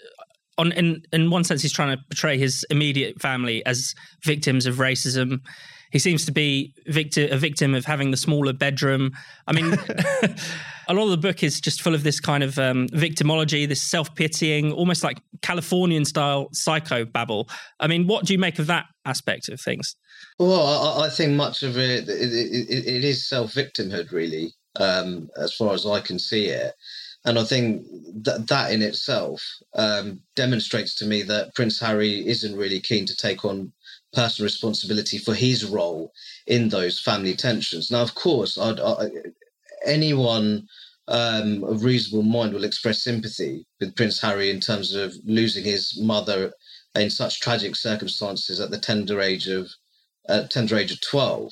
on 0.57 0.71
in 0.73 1.01
in 1.11 1.29
one 1.29 1.43
sense 1.43 1.61
he's 1.61 1.73
trying 1.73 1.95
to 1.95 2.03
portray 2.09 2.37
his 2.37 2.65
immediate 2.69 3.21
family 3.21 3.65
as 3.65 3.93
victims 4.23 4.65
of 4.65 4.75
racism. 4.75 5.39
He 5.91 5.99
seems 5.99 6.25
to 6.25 6.31
be 6.31 6.73
victim, 6.87 7.29
a 7.31 7.37
victim 7.37 7.75
of 7.75 7.83
having 7.83 8.11
the 8.11 8.17
smaller 8.17 8.53
bedroom. 8.53 9.11
I 9.45 9.51
mean, 9.51 9.77
a 10.91 10.93
lot 10.93 11.05
of 11.05 11.11
the 11.11 11.17
book 11.17 11.41
is 11.41 11.61
just 11.61 11.81
full 11.81 11.95
of 11.95 12.03
this 12.03 12.19
kind 12.19 12.43
of 12.43 12.59
um, 12.59 12.87
victimology, 12.89 13.67
this 13.67 13.81
self 13.81 14.13
pitying, 14.15 14.73
almost 14.73 15.03
like 15.03 15.19
Californian 15.41 16.03
style 16.03 16.49
psycho 16.51 17.05
babble. 17.05 17.49
I 17.79 17.87
mean, 17.87 18.07
what 18.07 18.25
do 18.25 18.33
you 18.33 18.39
make 18.39 18.59
of 18.59 18.67
that 18.67 18.85
aspect 19.05 19.47
of 19.49 19.59
things? 19.59 19.95
Well, 20.37 20.61
I, 20.61 21.05
I 21.05 21.09
think 21.09 21.33
much 21.33 21.63
of 21.63 21.77
it, 21.77 22.09
it, 22.09 22.33
it, 22.33 22.87
it 22.87 23.03
is 23.05 23.27
self 23.27 23.53
victimhood, 23.53 24.11
really, 24.11 24.53
um, 24.75 25.29
as 25.37 25.53
far 25.53 25.73
as 25.73 25.85
I 25.85 26.01
can 26.01 26.19
see 26.19 26.47
it. 26.47 26.73
And 27.23 27.39
I 27.39 27.43
think 27.43 27.85
that 28.23 28.47
that 28.47 28.73
in 28.73 28.81
itself 28.81 29.41
um, 29.75 30.19
demonstrates 30.35 30.95
to 30.95 31.05
me 31.05 31.21
that 31.23 31.55
Prince 31.55 31.79
Harry 31.79 32.27
isn't 32.27 32.57
really 32.57 32.79
keen 32.79 33.05
to 33.05 33.15
take 33.15 33.45
on 33.45 33.71
personal 34.11 34.45
responsibility 34.45 35.19
for 35.19 35.33
his 35.33 35.63
role 35.63 36.11
in 36.47 36.67
those 36.67 36.99
family 36.99 37.35
tensions. 37.35 37.91
Now, 37.91 38.01
of 38.01 38.15
course, 38.15 38.57
I'd, 38.57 38.79
I, 38.79 39.09
anyone 39.85 40.67
um, 41.07 41.63
of 41.63 41.83
reasonable 41.83 42.23
mind 42.23 42.53
will 42.53 42.63
express 42.63 43.03
sympathy 43.03 43.65
with 43.79 43.95
Prince 43.95 44.21
Harry 44.21 44.49
in 44.49 44.59
terms 44.59 44.93
of 44.93 45.13
losing 45.25 45.63
his 45.63 45.99
mother 45.99 46.53
in 46.95 47.09
such 47.09 47.39
tragic 47.39 47.75
circumstances 47.75 48.59
at 48.59 48.71
the 48.71 48.77
tender 48.77 49.21
age 49.21 49.47
of 49.47 49.69
uh, 50.29 50.43
tender 50.47 50.77
age 50.77 50.91
of 50.91 51.01
twelve. 51.01 51.51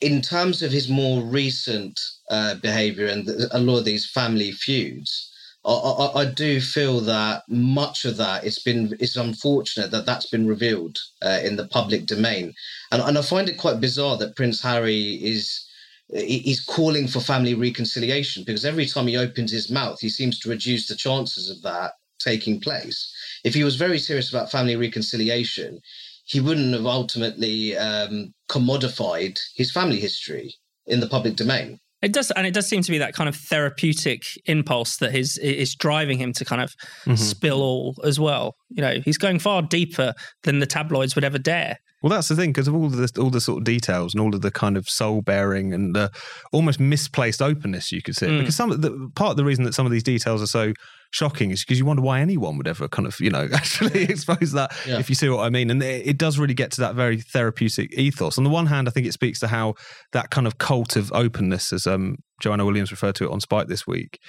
In 0.00 0.20
terms 0.22 0.62
of 0.62 0.72
his 0.72 0.88
more 0.88 1.22
recent 1.22 1.98
uh, 2.30 2.56
behaviour 2.56 3.06
and 3.06 3.28
a 3.52 3.58
lot 3.60 3.78
of 3.78 3.84
these 3.84 4.10
family 4.10 4.50
feuds, 4.50 5.32
I, 5.64 6.12
I, 6.14 6.24
do 6.24 6.60
feel 6.60 7.00
that 7.00 7.42
much 7.48 8.04
of 8.04 8.16
that 8.16 8.44
it's 8.44 8.62
been 8.62 8.96
it's 9.00 9.16
unfortunate 9.16 9.90
that 9.90 10.06
that's 10.06 10.30
been 10.30 10.46
revealed 10.46 10.98
uh, 11.22 11.40
in 11.44 11.56
the 11.56 11.66
public 11.66 12.06
domain, 12.06 12.54
and 12.90 13.02
and 13.02 13.18
I 13.18 13.22
find 13.22 13.48
it 13.48 13.58
quite 13.58 13.80
bizarre 13.80 14.16
that 14.16 14.36
Prince 14.36 14.62
Harry 14.62 15.14
is 15.22 15.67
he's 16.10 16.60
calling 16.60 17.06
for 17.06 17.20
family 17.20 17.54
reconciliation 17.54 18.44
because 18.44 18.64
every 18.64 18.86
time 18.86 19.06
he 19.06 19.16
opens 19.16 19.52
his 19.52 19.70
mouth, 19.70 20.00
he 20.00 20.08
seems 20.08 20.38
to 20.40 20.48
reduce 20.48 20.86
the 20.86 20.96
chances 20.96 21.50
of 21.50 21.62
that 21.62 21.92
taking 22.18 22.60
place. 22.60 23.12
If 23.44 23.54
he 23.54 23.64
was 23.64 23.76
very 23.76 23.98
serious 23.98 24.30
about 24.30 24.50
family 24.50 24.76
reconciliation, 24.76 25.80
he 26.24 26.40
wouldn't 26.40 26.74
have 26.74 26.86
ultimately 26.86 27.76
um, 27.76 28.34
commodified 28.50 29.38
his 29.54 29.70
family 29.70 30.00
history 30.00 30.54
in 30.86 31.00
the 31.00 31.08
public 31.08 31.36
domain. 31.36 31.78
It 32.00 32.12
does, 32.12 32.30
and 32.32 32.46
it 32.46 32.54
does 32.54 32.68
seem 32.68 32.82
to 32.82 32.90
be 32.92 32.98
that 32.98 33.14
kind 33.14 33.28
of 33.28 33.34
therapeutic 33.34 34.22
impulse 34.46 34.98
that 34.98 35.16
is 35.16 35.36
is 35.38 35.74
driving 35.74 36.18
him 36.18 36.32
to 36.34 36.44
kind 36.44 36.62
of 36.62 36.74
mm-hmm. 37.04 37.16
spill 37.16 37.60
all 37.60 37.96
as 38.04 38.20
well. 38.20 38.56
You 38.68 38.82
know, 38.82 39.00
he's 39.04 39.18
going 39.18 39.40
far 39.40 39.62
deeper 39.62 40.14
than 40.44 40.60
the 40.60 40.66
tabloids 40.66 41.16
would 41.16 41.24
ever 41.24 41.38
dare. 41.38 41.78
Well, 42.02 42.10
that's 42.10 42.28
the 42.28 42.36
thing 42.36 42.50
because 42.50 42.68
of 42.68 42.74
all 42.74 42.88
the 42.88 43.10
all 43.20 43.30
the 43.30 43.40
sort 43.40 43.58
of 43.58 43.64
details 43.64 44.14
and 44.14 44.20
all 44.20 44.34
of 44.34 44.40
the 44.40 44.52
kind 44.52 44.76
of 44.76 44.88
soul 44.88 45.20
bearing 45.20 45.74
and 45.74 45.96
the 45.96 46.10
almost 46.52 46.78
misplaced 46.78 47.42
openness 47.42 47.90
you 47.90 48.02
could 48.02 48.14
see. 48.14 48.26
Mm. 48.26 48.38
Because 48.40 48.54
some 48.54 48.70
of 48.70 48.82
the 48.82 49.10
part 49.16 49.32
of 49.32 49.36
the 49.36 49.44
reason 49.44 49.64
that 49.64 49.74
some 49.74 49.84
of 49.84 49.90
these 49.90 50.04
details 50.04 50.40
are 50.40 50.46
so 50.46 50.72
shocking 51.10 51.50
is 51.50 51.64
because 51.64 51.78
you 51.78 51.84
wonder 51.84 52.02
why 52.02 52.20
anyone 52.20 52.56
would 52.56 52.68
ever 52.68 52.86
kind 52.86 53.06
of 53.06 53.18
you 53.18 53.30
know 53.30 53.48
actually 53.54 54.04
expose 54.04 54.52
that 54.52 54.72
yeah. 54.86 54.98
if 54.98 55.08
you 55.08 55.16
see 55.16 55.28
what 55.28 55.44
I 55.44 55.50
mean. 55.50 55.70
And 55.70 55.82
it, 55.82 56.06
it, 56.06 56.18
does 56.18 56.38
really 56.38 56.54
get 56.54 56.70
to 56.72 56.80
that 56.82 56.94
very 56.94 57.20
therapeutic 57.20 57.92
ethos. 57.98 58.38
On 58.38 58.44
the 58.44 58.50
one 58.50 58.66
hand, 58.66 58.88
I 58.88 58.92
think 58.92 59.06
it 59.06 59.12
speaks 59.12 59.40
to 59.40 59.48
how 59.48 59.74
that 60.12 60.30
kind 60.30 60.46
of 60.46 60.58
cult 60.58 60.94
of 60.94 61.10
openness, 61.12 61.72
as 61.72 61.86
um, 61.86 62.16
Joanna 62.40 62.64
Williams 62.64 62.92
referred 62.92 63.16
to 63.16 63.24
it 63.24 63.30
on 63.30 63.40
Spiked 63.40 63.68
this 63.68 63.86
week, 63.86 64.20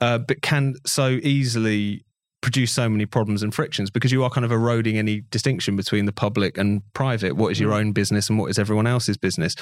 uh, 0.00 0.18
but 0.18 0.42
can 0.42 0.74
so 0.84 1.08
easily 1.22 2.04
produce 2.44 2.72
so 2.72 2.90
many 2.90 3.06
problems 3.06 3.42
and 3.42 3.54
frictions 3.54 3.88
because 3.88 4.12
you 4.12 4.22
are 4.22 4.28
kind 4.28 4.44
of 4.44 4.52
eroding 4.52 4.98
any 4.98 5.22
distinction 5.30 5.76
between 5.76 6.04
the 6.04 6.12
public 6.12 6.58
and 6.58 6.82
private. 6.92 7.36
What 7.36 7.50
is 7.50 7.58
your 7.58 7.70
mm. 7.70 7.78
own 7.78 7.92
business 7.92 8.28
and 8.28 8.38
what 8.38 8.50
is 8.50 8.58
everyone 8.58 8.86
else's 8.86 9.16
business? 9.16 9.56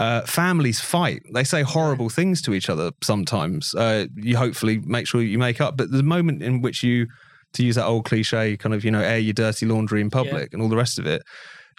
Uh, 0.00 0.22
families 0.22 0.80
fight. 0.80 1.22
They 1.32 1.44
say 1.44 1.62
horrible 1.62 2.08
things 2.08 2.42
to 2.42 2.52
each 2.52 2.68
other 2.68 2.90
sometimes. 3.04 3.72
Uh, 3.72 4.06
you 4.16 4.36
hopefully 4.36 4.80
make 4.84 5.06
sure 5.06 5.22
you 5.22 5.38
make 5.38 5.60
up. 5.60 5.76
But 5.76 5.92
the 5.92 6.02
moment 6.02 6.42
in 6.42 6.60
which 6.60 6.82
you, 6.82 7.06
to 7.52 7.64
use 7.64 7.76
that 7.76 7.86
old 7.86 8.04
cliche, 8.04 8.56
kind 8.56 8.74
of, 8.74 8.84
you 8.84 8.90
know, 8.90 9.00
air 9.00 9.18
your 9.18 9.32
dirty 9.32 9.64
laundry 9.64 10.00
in 10.00 10.10
public 10.10 10.48
yeah. 10.50 10.54
and 10.54 10.60
all 10.60 10.68
the 10.68 10.76
rest 10.76 10.98
of 10.98 11.06
it, 11.06 11.22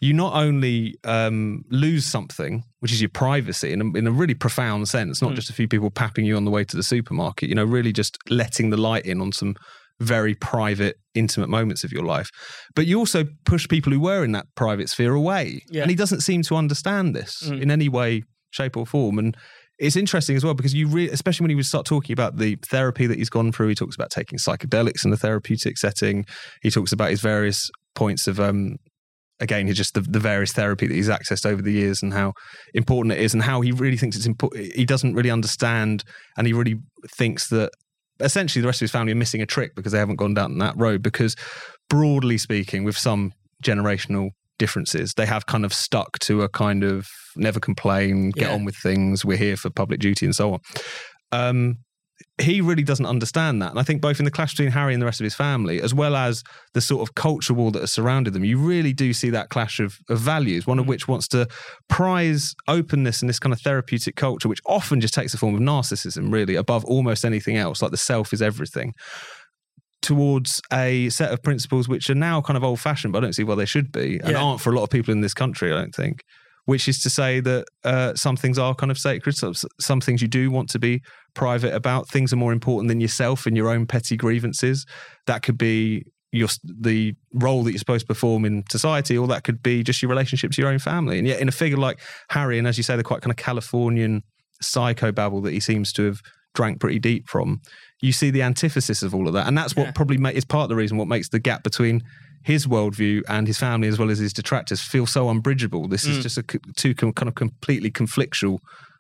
you 0.02 0.14
not 0.14 0.36
only 0.36 0.96
um, 1.04 1.66
lose 1.70 2.06
something, 2.06 2.64
which 2.80 2.94
is 2.94 3.02
your 3.02 3.10
privacy 3.10 3.74
in 3.74 3.82
a, 3.82 3.98
in 3.98 4.08
a 4.08 4.12
really 4.12 4.36
profound 4.36 4.88
sense, 4.88 5.22
not 5.22 5.34
Mm. 5.34 5.36
just 5.36 5.50
a 5.50 5.54
few 5.54 5.68
people 5.68 5.92
papping 5.92 6.24
you 6.24 6.38
on 6.38 6.46
the 6.46 6.52
way 6.52 6.64
to 6.64 6.78
the 6.78 6.84
supermarket, 6.84 7.50
you 7.50 7.56
know, 7.56 7.66
really 7.66 7.92
just 7.92 8.18
letting 8.30 8.70
the 8.70 8.78
light 8.78 9.06
in 9.06 9.20
on 9.20 9.34
some 9.34 9.56
very 10.00 10.36
private, 10.36 10.98
intimate 11.14 11.50
moments 11.50 11.84
of 11.84 11.92
your 11.92 12.04
life. 12.04 12.30
But 12.76 12.86
you 12.86 13.00
also 13.00 13.26
push 13.46 13.68
people 13.68 13.94
who 13.94 14.00
were 14.00 14.24
in 14.24 14.34
that 14.34 14.48
private 14.56 14.90
sphere 14.90 15.14
away. 15.14 15.64
Yeah. 15.70 15.84
And 15.84 15.90
he 15.90 15.96
doesn't 15.96 16.22
seem 16.22 16.42
to 16.44 16.56
understand 16.56 17.16
this 17.16 17.44
Mm. 17.44 17.62
in 17.62 17.72
any 17.72 17.90
way, 17.90 18.24
shape, 18.52 18.76
or 18.76 18.86
form. 18.86 19.18
And 19.20 19.38
it's 19.80 19.96
interesting 19.96 20.36
as 20.36 20.44
well 20.44 20.54
because 20.54 20.74
you 20.74 20.88
really, 20.88 21.10
especially 21.10 21.44
when 21.46 21.50
he 21.50 21.56
would 21.56 21.66
start 21.66 21.86
talking 21.86 22.14
about 22.14 22.38
the 22.38 22.58
therapy 22.66 23.08
that 23.08 23.18
he's 23.18 23.30
gone 23.30 23.52
through, 23.52 23.70
he 23.70 23.76
talks 23.76 23.96
about 23.96 24.10
taking 24.10 24.38
psychedelics 24.38 25.04
in 25.06 25.12
the 25.12 25.18
therapeutic 25.18 25.78
setting. 25.78 26.26
He 26.62 26.70
talks 26.70 26.92
about 26.92 27.10
his 27.10 27.22
various 27.22 27.70
points 27.94 28.28
of 28.28 28.40
um, 28.40 28.78
again, 29.40 29.72
just 29.74 29.94
the, 29.94 30.02
the 30.02 30.20
various 30.20 30.54
therapy 30.54 30.88
that 30.88 30.94
he's 30.94 31.10
accessed 31.10 31.46
over 31.46 31.62
the 31.62 31.72
years 31.74 32.02
and 32.02 32.14
how 32.14 32.34
important 32.74 33.14
it 33.14 33.22
is, 33.22 33.34
and 33.34 33.44
how 33.44 33.62
he 33.62 33.72
really 33.72 33.98
thinks 33.98 34.16
it's 34.16 34.26
important. 34.26 34.74
He 34.74 34.86
doesn't 34.86 35.14
really 35.14 35.32
understand, 35.32 36.04
and 36.38 36.48
he 36.48 36.54
really 36.54 36.76
thinks 37.18 37.50
that 37.50 37.72
essentially 38.20 38.62
the 38.62 38.68
rest 38.68 38.78
of 38.78 38.86
his 38.86 38.92
family 38.92 39.12
are 39.12 39.16
missing 39.16 39.42
a 39.42 39.46
trick 39.46 39.76
because 39.76 39.92
they 39.92 40.00
haven't 40.00 40.16
gone 40.18 40.34
down 40.34 40.58
that 40.60 40.76
road. 40.78 41.02
Because 41.02 41.36
broadly 41.90 42.38
speaking, 42.38 42.84
with 42.84 42.98
some 42.98 43.34
generational 43.64 44.30
differences, 44.58 45.14
they 45.16 45.26
have 45.26 45.46
kind 45.46 45.66
of 45.66 45.74
stuck 45.74 46.18
to 46.20 46.42
a 46.42 46.50
kind 46.50 46.84
of 46.84 47.08
never 47.36 47.60
complain, 47.60 48.32
get 48.32 48.48
Yeah. 48.50 48.54
on 48.56 48.64
with 48.66 48.76
things, 48.76 49.26
we're 49.26 49.38
here 49.38 49.58
for 49.58 49.70
public 49.70 50.00
duty, 50.00 50.26
and 50.26 50.36
so 50.36 50.54
on. 50.54 50.60
Um, 51.32 51.78
he 52.42 52.62
really 52.62 52.84
doesn't 52.84 53.06
understand 53.06 53.62
that. 53.62 53.72
And 53.72 53.80
I 53.80 53.84
think 53.84 54.02
both 54.02 54.20
in 54.20 54.26
the 54.26 54.32
clash 54.32 54.54
between 54.54 54.72
Harry 54.72 54.94
and 54.94 55.02
the 55.02 55.06
rest 55.06 55.20
of 55.20 55.24
his 55.26 55.36
family, 55.36 55.82
as 55.82 55.94
well 55.94 56.16
as 56.16 56.44
the 56.74 56.82
sort 56.82 57.02
of 57.08 57.16
culture 57.16 57.54
war 57.54 57.72
that 57.72 57.80
has 57.82 57.92
surrounded 57.94 58.34
them, 58.34 58.44
you 58.46 58.58
really 58.58 58.94
do 58.94 59.14
see 59.14 59.30
that 59.32 59.50
clash 59.50 59.80
of, 59.80 59.98
of 60.10 60.20
values, 60.20 60.66
one 60.68 60.80
of 60.80 60.86
Mm. 60.86 60.90
which 60.90 61.08
wants 61.08 61.28
to 61.30 61.48
prize 61.90 62.54
openness 62.68 63.22
and 63.22 63.30
this 63.30 63.40
kind 63.40 63.54
of 63.54 63.62
therapeutic 63.62 64.16
culture, 64.16 64.48
which 64.50 64.62
often 64.66 65.02
just 65.02 65.14
takes 65.14 65.32
the 65.34 65.38
form 65.38 65.56
of 65.56 65.62
narcissism, 65.62 66.32
really, 66.32 66.56
above 66.56 66.86
almost 66.86 67.26
anything 67.26 67.58
else, 67.58 67.82
like 67.82 67.92
the 67.92 67.98
self 67.98 68.32
is 68.34 68.42
everything, 68.42 68.94
towards 70.02 70.62
a 70.72 71.10
set 71.10 71.32
of 71.32 71.42
principles 71.42 71.88
which 71.90 72.10
are 72.10 72.16
now 72.16 72.40
kind 72.42 72.58
of 72.58 72.64
old 72.64 72.80
fashioned, 72.80 73.12
but 73.12 73.20
I 73.20 73.22
don't 73.22 73.34
see 73.34 73.44
why 73.44 73.56
they 73.56 73.66
should 73.66 73.92
be, 73.92 74.20
and 74.24 74.32
Yeah. 74.32 74.42
aren't 74.42 74.62
for 74.62 74.72
a 74.72 74.76
lot 74.76 74.84
of 74.84 74.90
people 74.90 75.12
in 75.12 75.22
this 75.22 75.34
country, 75.34 75.72
I 75.74 75.76
don't 75.78 75.96
think. 75.96 76.22
Which 76.66 76.88
is 76.88 77.00
to 77.04 77.10
say 77.12 77.40
that 77.42 77.66
uh, 77.84 78.16
some 78.16 78.36
things 78.36 78.58
are 78.58 78.74
kind 78.74 78.92
of 78.92 78.98
sacred, 78.98 79.36
some, 79.36 79.54
some 79.80 80.02
things 80.02 80.22
you 80.22 80.28
do 80.28 80.50
want 80.50 80.68
to 80.70 80.80
be 80.80 81.02
private 81.36 81.74
about. 81.76 82.10
Things 82.10 82.34
are 82.34 82.38
more 82.38 82.52
important 82.52 82.88
than 82.88 83.00
yourself 83.00 83.46
and 83.46 83.56
your 83.56 83.70
own 83.70 83.86
petty 83.86 84.18
grievances. 84.18 84.86
That 85.28 85.44
could 85.44 85.58
be 85.60 86.06
your 86.32 86.50
the 86.64 87.14
role 87.34 87.64
that 87.64 87.72
you're 87.72 87.78
supposed 87.80 88.02
to 88.08 88.08
perform 88.08 88.46
in 88.46 88.64
society, 88.72 89.16
or 89.16 89.28
that 89.28 89.44
could 89.44 89.62
be 89.62 89.84
just 89.84 90.02
your 90.02 90.10
relationship 90.10 90.52
to 90.54 90.62
your 90.62 90.72
own 90.72 90.80
family. 90.80 91.20
And 91.20 91.28
yet, 91.28 91.40
in 91.40 91.48
a 91.48 91.52
figure 91.52 91.78
like 91.78 92.00
Harry, 92.30 92.58
and 92.58 92.68
as 92.68 92.78
you 92.78 92.84
say, 92.84 92.96
the 92.96 93.04
quite 93.04 93.22
kind 93.22 93.32
of 93.32 93.38
Californian 93.38 94.24
psycho 94.62 95.12
babble 95.12 95.42
that 95.42 95.54
he 95.54 95.60
seems 95.60 95.94
to 95.94 96.06
have 96.06 96.22
drank 96.56 96.80
pretty 96.80 96.98
deep 97.00 97.28
from, 97.30 97.60
you 98.02 98.12
see 98.12 98.32
the 98.32 98.42
antithesis 98.42 99.04
of 99.04 99.14
all 99.14 99.28
of 99.28 99.34
that, 99.34 99.46
and 99.48 99.58
that's 99.58 99.76
what 99.76 99.86
Yeah. 99.88 99.92
probably 99.92 100.18
ma- 100.18 100.30
is 100.30 100.46
part 100.46 100.64
of 100.64 100.70
the 100.70 100.76
reason 100.76 100.98
what 100.98 101.08
makes 101.08 101.30
the 101.30 101.40
gap 101.40 101.64
between 101.64 102.02
his 102.46 102.68
worldview 102.68 103.24
and 103.28 103.48
his 103.48 103.58
family, 103.58 103.88
as 103.88 103.98
well 103.98 104.12
as 104.12 104.20
his 104.20 104.32
detractors, 104.32 104.80
feel 104.80 105.08
so 105.08 105.30
unbridgeable. 105.30 105.88
This 105.88 106.06
is 106.06 106.20
Mm. 106.20 106.22
just 106.22 106.38
a 106.38 106.44
co- 106.44 106.60
two 106.76 106.94
com- 106.94 107.12
kind 107.14 107.28
of 107.28 107.34
completely 107.36 107.90
conflictual 107.90 108.60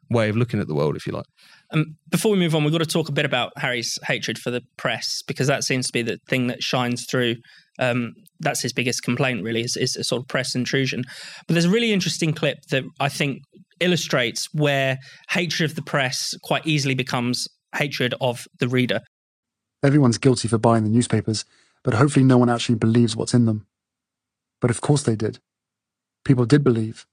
way 0.10 0.30
of 0.30 0.36
looking 0.36 0.60
at 0.60 0.68
the 0.68 0.74
world, 0.74 0.96
if 0.96 1.06
you 1.06 1.14
like. 1.14 1.25
Um, 1.72 1.96
before 2.10 2.32
we 2.32 2.40
move 2.40 2.56
on, 2.56 2.64
we've 2.64 2.72
got 2.72 2.80
to 2.80 2.86
talk 2.86 3.08
a 3.08 3.12
bit 3.12 3.25
about 3.25 3.52
Harry's 3.58 3.98
hatred 4.04 4.38
for 4.40 4.50
the 4.52 4.62
press 4.78 5.22
because 5.28 5.48
that 5.48 5.64
seems 5.64 5.86
to 5.88 5.94
be 5.94 6.02
the 6.02 6.18
thing 6.28 6.48
that 6.48 6.64
shines 6.64 7.06
through. 7.06 7.36
Um, 7.80 8.14
that's 8.40 8.62
his 8.62 8.74
biggest 8.74 9.04
complaint, 9.04 9.44
really, 9.44 9.62
is, 9.62 9.75
is 9.78 9.96
a 9.96 10.04
sort 10.04 10.22
of 10.24 10.28
press 10.28 10.56
intrusion. 10.56 11.04
But 11.48 11.54
there's 11.54 11.66
a 11.66 11.70
really 11.70 11.92
interesting 11.94 12.34
clip 12.34 12.58
that 12.72 12.84
I 13.00 13.10
think 13.10 13.40
illustrates 13.80 14.48
where 14.54 14.98
hatred 15.30 15.70
of 15.70 15.75
the 15.75 15.82
press 15.84 16.34
quite 16.44 16.66
easily 16.66 16.96
becomes 16.96 17.48
hatred 17.75 18.14
of 18.22 18.48
the 18.60 18.68
reader. 18.68 19.02
Everyone's 19.84 20.18
guilty 20.18 20.48
for 20.48 20.58
buying 20.58 20.84
the 20.84 20.90
newspapers, 20.90 21.46
but 21.86 21.94
hopefully 21.94 22.25
no 22.25 22.39
one 22.39 22.50
actually 22.50 22.75
believes 22.75 23.15
what's 23.15 23.36
in 23.36 23.46
them. 23.46 23.68
But 24.60 24.72
of 24.72 24.82
course 24.82 25.04
they 25.04 25.15
did. 25.15 25.39
People 26.25 26.46
did 26.46 26.63
believe, 26.63 27.06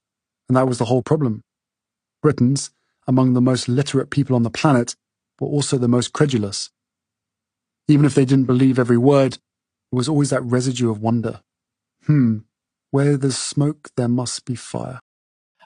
and 0.49 0.57
that 0.57 0.67
was 0.67 0.79
the 0.79 0.85
whole 0.85 1.03
problem. 1.03 1.43
Britons, 2.23 2.71
among 3.07 3.33
the 3.33 3.41
most 3.41 3.69
literate 3.69 4.09
people 4.09 4.35
on 4.35 4.41
the 4.41 4.49
planet, 4.49 4.95
were 5.39 5.47
also 5.47 5.77
the 5.77 5.87
most 5.87 6.11
credulous. 6.11 6.71
Even 7.87 8.05
if 8.05 8.15
they 8.15 8.25
didn't 8.25 8.45
believe 8.45 8.79
every 8.79 8.97
word, 8.97 9.33
there 9.33 9.97
was 9.97 10.09
always 10.09 10.31
that 10.31 10.41
residue 10.41 10.89
of 10.89 10.99
wonder. 10.99 11.41
Hmm, 12.07 12.39
where 12.89 13.15
there's 13.15 13.37
smoke, 13.37 13.91
there 13.95 14.07
must 14.07 14.43
be 14.45 14.55
fire. 14.55 14.99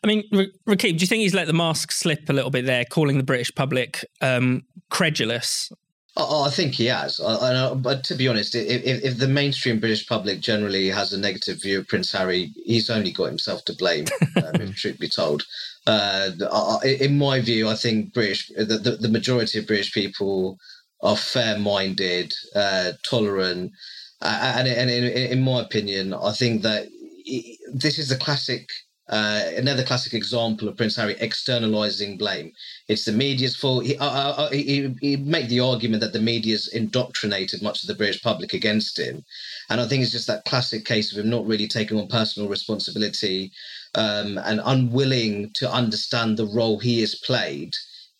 I 0.03 0.07
mean, 0.07 0.23
R- 0.33 0.45
Rakib, 0.67 0.97
do 0.97 1.01
you 1.03 1.07
think 1.07 1.21
he's 1.21 1.33
let 1.33 1.47
the 1.47 1.53
mask 1.53 1.93
slip 1.93 2.29
a 2.29 2.33
little 2.33 2.51
bit 2.51 2.65
there, 2.65 2.83
calling 2.83 3.17
the 3.17 3.23
British 3.23 3.55
public 3.55 4.05
um, 4.19 4.63
credulous? 4.89 5.71
Oh, 6.19 6.45
I 6.45 6.49
think 6.49 6.73
he 6.73 6.87
has. 6.87 7.19
I, 7.19 7.49
I 7.49 7.53
know, 7.53 7.75
but 7.75 8.03
to 8.05 8.15
be 8.15 8.27
honest, 8.27 8.55
if, 8.55 9.03
if, 9.03 9.17
the 9.19 9.27
mainstream 9.27 9.79
British 9.79 10.07
public 10.07 10.39
generally 10.39 10.89
has 10.89 11.13
a 11.13 11.19
negative 11.19 11.61
view 11.61 11.79
of 11.79 11.87
Prince 11.87 12.11
Harry, 12.11 12.51
he's 12.65 12.89
only 12.89 13.11
got 13.11 13.25
himself 13.25 13.63
to 13.65 13.75
blame, 13.75 14.05
um, 14.37 14.55
if 14.55 14.75
truth 14.75 14.97
be 14.99 15.09
told. 15.09 15.45
Uh, 15.85 16.31
in 16.83 17.19
my 17.19 17.39
view, 17.39 17.69
I 17.69 17.75
think 17.75 18.13
British, 18.15 18.47
the, 18.47 18.65
the, 18.65 18.97
the 18.99 19.09
majority 19.09 19.59
of 19.59 19.67
British 19.67 19.93
people 19.93 20.57
are 21.01 21.15
fair-minded, 21.15 22.33
uh, 22.55 22.93
tolerant, 23.03 23.71
uh, 24.21 24.53
and, 24.57 24.67
and 24.67 24.89
in, 24.89 25.03
in 25.03 25.43
my 25.43 25.61
opinion, 25.61 26.15
I 26.15 26.31
think 26.31 26.63
that 26.63 26.87
this 27.73 27.99
is 27.99 28.09
the 28.09 28.17
classic. 28.17 28.67
Uh, 29.09 29.43
another 29.55 29.83
classic 29.83 30.13
example 30.13 30.67
of 30.67 30.77
Prince 30.77 30.95
Harry 30.97 31.15
externalizing 31.19 32.17
blame. 32.17 32.53
It's 32.87 33.05
the 33.05 33.11
media's 33.11 33.55
fault. 33.55 33.85
He, 33.85 33.97
uh, 33.97 34.05
uh, 34.05 34.49
he, 34.51 34.93
he 35.01 35.17
made 35.17 35.49
the 35.49 35.61
argument 35.61 36.01
that 36.01 36.13
the 36.13 36.19
media's 36.21 36.67
indoctrinated 36.67 37.61
much 37.61 37.83
of 37.83 37.87
the 37.87 37.95
British 37.95 38.21
public 38.21 38.53
against 38.53 38.99
him, 38.99 39.23
and 39.69 39.81
I 39.81 39.87
think 39.87 40.03
it's 40.03 40.11
just 40.11 40.27
that 40.27 40.45
classic 40.45 40.85
case 40.85 41.11
of 41.11 41.19
him 41.19 41.29
not 41.29 41.45
really 41.45 41.67
taking 41.67 41.99
on 41.99 42.07
personal 42.07 42.49
responsibility 42.49 43.51
um, 43.95 44.37
and 44.39 44.61
unwilling 44.65 45.51
to 45.55 45.71
understand 45.71 46.37
the 46.37 46.47
role 46.47 46.79
he 46.79 47.01
has 47.01 47.15
played 47.15 47.75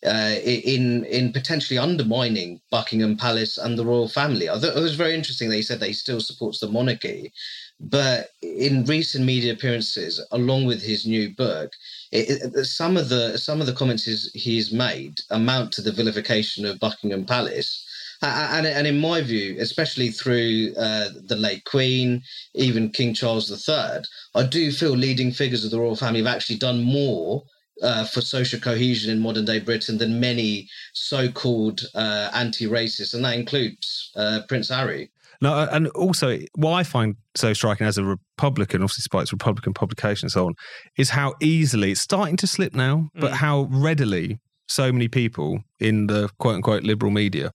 uh, 0.06 0.36
in 0.44 1.04
in 1.04 1.32
potentially 1.32 1.78
undermining 1.78 2.60
Buckingham 2.70 3.16
Palace 3.16 3.58
and 3.58 3.78
the 3.78 3.84
royal 3.84 4.08
family. 4.08 4.48
I 4.48 4.58
thought 4.58 4.76
it 4.76 4.80
was 4.80 4.94
very 4.94 5.14
interesting 5.14 5.50
that 5.50 5.56
he 5.56 5.62
said 5.62 5.80
that 5.80 5.88
he 5.88 5.92
still 5.92 6.20
supports 6.20 6.60
the 6.60 6.68
monarchy, 6.68 7.32
but 7.80 8.30
in 8.42 8.84
recent 8.84 9.24
media 9.24 9.52
appearances, 9.52 10.24
along 10.32 10.66
with 10.66 10.82
his 10.82 11.06
new 11.06 11.34
book, 11.34 11.72
it, 12.10 12.54
it, 12.56 12.64
some 12.64 12.96
of 12.96 13.08
the 13.08 13.38
some 13.38 13.60
of 13.60 13.66
the 13.66 13.72
comments 13.72 14.04
he's, 14.04 14.32
he's 14.32 14.72
made 14.72 15.20
amount 15.30 15.72
to 15.72 15.82
the 15.82 15.92
vilification 15.92 16.66
of 16.66 16.80
Buckingham 16.80 17.24
Palace. 17.24 17.84
And, 18.20 18.66
and 18.66 18.84
in 18.88 18.98
my 18.98 19.20
view, 19.20 19.56
especially 19.60 20.10
through 20.10 20.74
uh, 20.76 21.10
the 21.26 21.36
late 21.36 21.64
Queen, 21.66 22.24
even 22.54 22.90
King 22.90 23.14
Charles 23.14 23.48
III, 23.48 24.02
I 24.34 24.42
do 24.42 24.72
feel 24.72 24.90
leading 24.90 25.30
figures 25.30 25.64
of 25.64 25.70
the 25.70 25.78
royal 25.78 25.94
family 25.94 26.18
have 26.18 26.34
actually 26.34 26.56
done 26.56 26.82
more 26.82 27.44
uh, 27.80 28.04
for 28.06 28.20
social 28.20 28.58
cohesion 28.58 29.12
in 29.12 29.20
modern 29.20 29.44
day 29.44 29.60
Britain 29.60 29.98
than 29.98 30.18
many 30.18 30.68
so 30.94 31.30
called 31.30 31.82
uh, 31.94 32.30
anti 32.34 32.66
racists, 32.66 33.14
and 33.14 33.24
that 33.24 33.36
includes 33.36 34.10
uh, 34.16 34.40
Prince 34.48 34.68
Harry. 34.68 35.12
No, 35.40 35.68
and 35.70 35.86
also 35.88 36.38
what 36.56 36.72
I 36.72 36.82
find 36.82 37.14
so 37.36 37.52
striking 37.52 37.86
as 37.86 37.96
a 37.98 38.04
Republican, 38.04 38.82
obviously 38.82 39.02
despite 39.02 39.22
its 39.22 39.32
Republican 39.32 39.72
publication 39.72 40.26
and 40.26 40.32
so 40.32 40.46
on, 40.46 40.54
is 40.96 41.10
how 41.10 41.34
easily 41.40 41.92
it's 41.92 42.00
starting 42.00 42.36
to 42.38 42.46
slip 42.46 42.74
now, 42.74 43.08
but 43.14 43.30
Mm. 43.32 43.36
how 43.36 43.68
readily 43.70 44.38
so 44.66 44.90
many 44.92 45.06
people 45.08 45.60
in 45.78 46.08
the 46.08 46.28
quote 46.38 46.56
unquote 46.56 46.82
liberal 46.82 47.12
media 47.12 47.52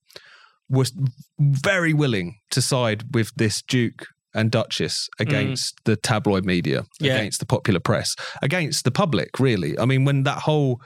were 0.68 0.86
very 1.38 1.92
willing 1.92 2.36
to 2.50 2.62
side 2.62 3.04
with 3.12 3.30
this 3.36 3.60
Duke 3.62 4.06
and 4.34 4.50
Duchess 4.50 5.08
against 5.20 5.74
the 5.84 5.94
tabloid 5.96 6.44
media, 6.44 6.84
Yeah. 7.00 7.16
against 7.16 7.38
the 7.38 7.46
popular 7.46 7.80
press, 7.80 8.16
against 8.42 8.84
the 8.84 8.90
public, 8.90 9.38
really. 9.38 9.78
I 9.78 9.84
mean, 9.84 10.04
when 10.04 10.22
that 10.24 10.38
whole 10.38 10.80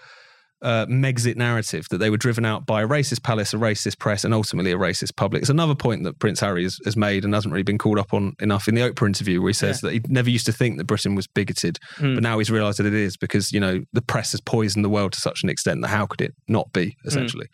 uh, 0.63 0.87
Megxit 0.87 1.37
narrative 1.37 1.87
that 1.91 1.99
they 1.99 2.11
were 2.11 2.17
driven 2.17 2.45
out 2.45 2.67
by 2.67 2.83
a 2.83 2.89
racist 2.89 3.23
palace, 3.23 3.55
a 3.55 3.57
racist 3.57 3.99
press, 3.99 4.25
and 4.25 4.35
ultimately 4.35 4.73
a 4.73 4.77
racist 4.77 5.17
public. 5.17 5.43
It's 5.43 5.51
another 5.51 5.75
point 5.75 6.05
that 6.05 6.19
Prince 6.19 6.41
Harry 6.41 6.65
has, 6.65 6.79
has 6.85 6.97
made 6.97 7.25
and 7.25 7.33
hasn't 7.35 7.53
really 7.53 7.63
been 7.63 7.79
called 7.79 7.99
up 7.99 8.13
on 8.13 8.35
enough 8.41 8.69
in 8.69 8.75
the 8.75 8.81
Oprah 8.83 9.07
interview, 9.07 9.41
where 9.41 9.51
he 9.51 9.55
says 9.55 9.81
that 9.83 9.93
he 9.93 10.01
never 10.09 10.31
used 10.31 10.47
to 10.47 10.53
think 10.53 10.79
that 10.79 10.85
Britain 10.85 11.15
was 11.15 11.27
bigoted, 11.27 11.79
Mm. 11.99 12.15
but 12.17 12.23
now 12.23 12.39
he's 12.39 12.51
realised 12.51 12.79
that 12.79 12.87
it 12.87 12.95
is 12.95 13.17
because 13.17 13.53
you 13.53 13.61
know 13.61 13.81
the 13.93 14.03
press 14.03 14.33
has 14.33 14.41
poisoned 14.41 14.85
the 14.85 14.89
world 14.89 15.13
to 15.13 15.21
such 15.21 15.43
an 15.43 15.49
extent 15.49 15.81
that 15.83 15.89
how 15.89 16.07
could 16.07 16.21
it 16.21 16.35
not 16.49 16.73
be? 16.73 16.97
Essentially. 17.05 17.47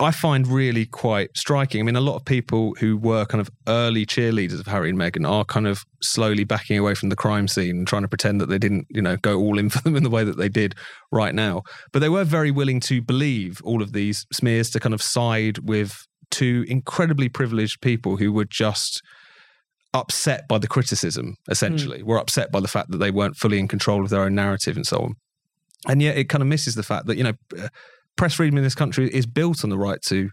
I 0.00 0.12
find 0.12 0.46
really 0.48 0.86
quite 0.86 1.36
striking. 1.36 1.80
I 1.80 1.84
mean, 1.84 1.94
a 1.94 2.00
lot 2.00 2.16
of 2.16 2.24
people 2.24 2.74
who 2.80 2.96
were 2.96 3.26
kind 3.26 3.40
of 3.40 3.50
early 3.68 4.06
cheerleaders 4.06 4.58
of 4.58 4.66
Harry 4.66 4.88
and 4.88 4.98
Meghan 4.98 5.28
are 5.28 5.44
kind 5.44 5.66
of 5.66 5.84
slowly 6.02 6.44
backing 6.44 6.78
away 6.78 6.94
from 6.94 7.10
the 7.10 7.16
crime 7.16 7.46
scene 7.46 7.76
and 7.76 7.86
trying 7.86 8.02
to 8.02 8.08
pretend 8.08 8.40
that 8.40 8.48
they 8.48 8.58
didn't, 8.58 8.86
you 8.88 9.02
know, 9.02 9.18
go 9.18 9.38
all 9.38 9.58
in 9.58 9.68
for 9.68 9.82
them 9.82 9.96
in 9.96 10.02
the 10.02 10.08
way 10.08 10.24
that 10.24 10.38
they 10.38 10.48
did 10.48 10.74
right 11.12 11.34
now. 11.34 11.62
But 11.92 11.98
they 11.98 12.08
were 12.08 12.24
very 12.24 12.50
willing 12.50 12.80
to 12.80 13.02
believe 13.02 13.60
all 13.62 13.82
of 13.82 13.92
these 13.92 14.26
smears 14.32 14.70
to 14.70 14.80
kind 14.80 14.94
of 14.94 15.02
side 15.02 15.58
with 15.58 16.06
two 16.30 16.64
incredibly 16.66 17.28
privileged 17.28 17.82
people 17.82 18.16
who 18.16 18.32
were 18.32 18.46
just 18.46 19.02
upset 19.92 20.48
by 20.48 20.56
the 20.56 20.68
criticism, 20.68 21.34
essentially, 21.50 22.02
were 22.02 22.18
upset 22.18 22.50
by 22.50 22.60
the 22.60 22.68
fact 22.68 22.90
that 22.90 22.98
they 22.98 23.10
weren't 23.10 23.36
fully 23.36 23.58
in 23.58 23.68
control 23.68 24.02
of 24.02 24.08
their 24.08 24.22
own 24.22 24.34
narrative 24.34 24.76
and 24.76 24.86
so 24.86 24.98
on. 24.98 25.14
and 25.88 26.00
yet 26.02 26.16
it 26.16 26.28
kind 26.28 26.42
of 26.42 26.48
misses 26.48 26.74
the 26.74 26.82
fact 26.82 27.06
that 27.06 27.16
you 27.16 27.24
know 27.24 27.32
uh, 27.58 27.68
press 28.20 28.34
freedom 28.34 28.58
in 28.58 28.62
this 28.62 28.74
country 28.74 29.08
is 29.14 29.24
built 29.24 29.64
on 29.64 29.70
the 29.70 29.78
right 29.78 30.02
to 30.02 30.28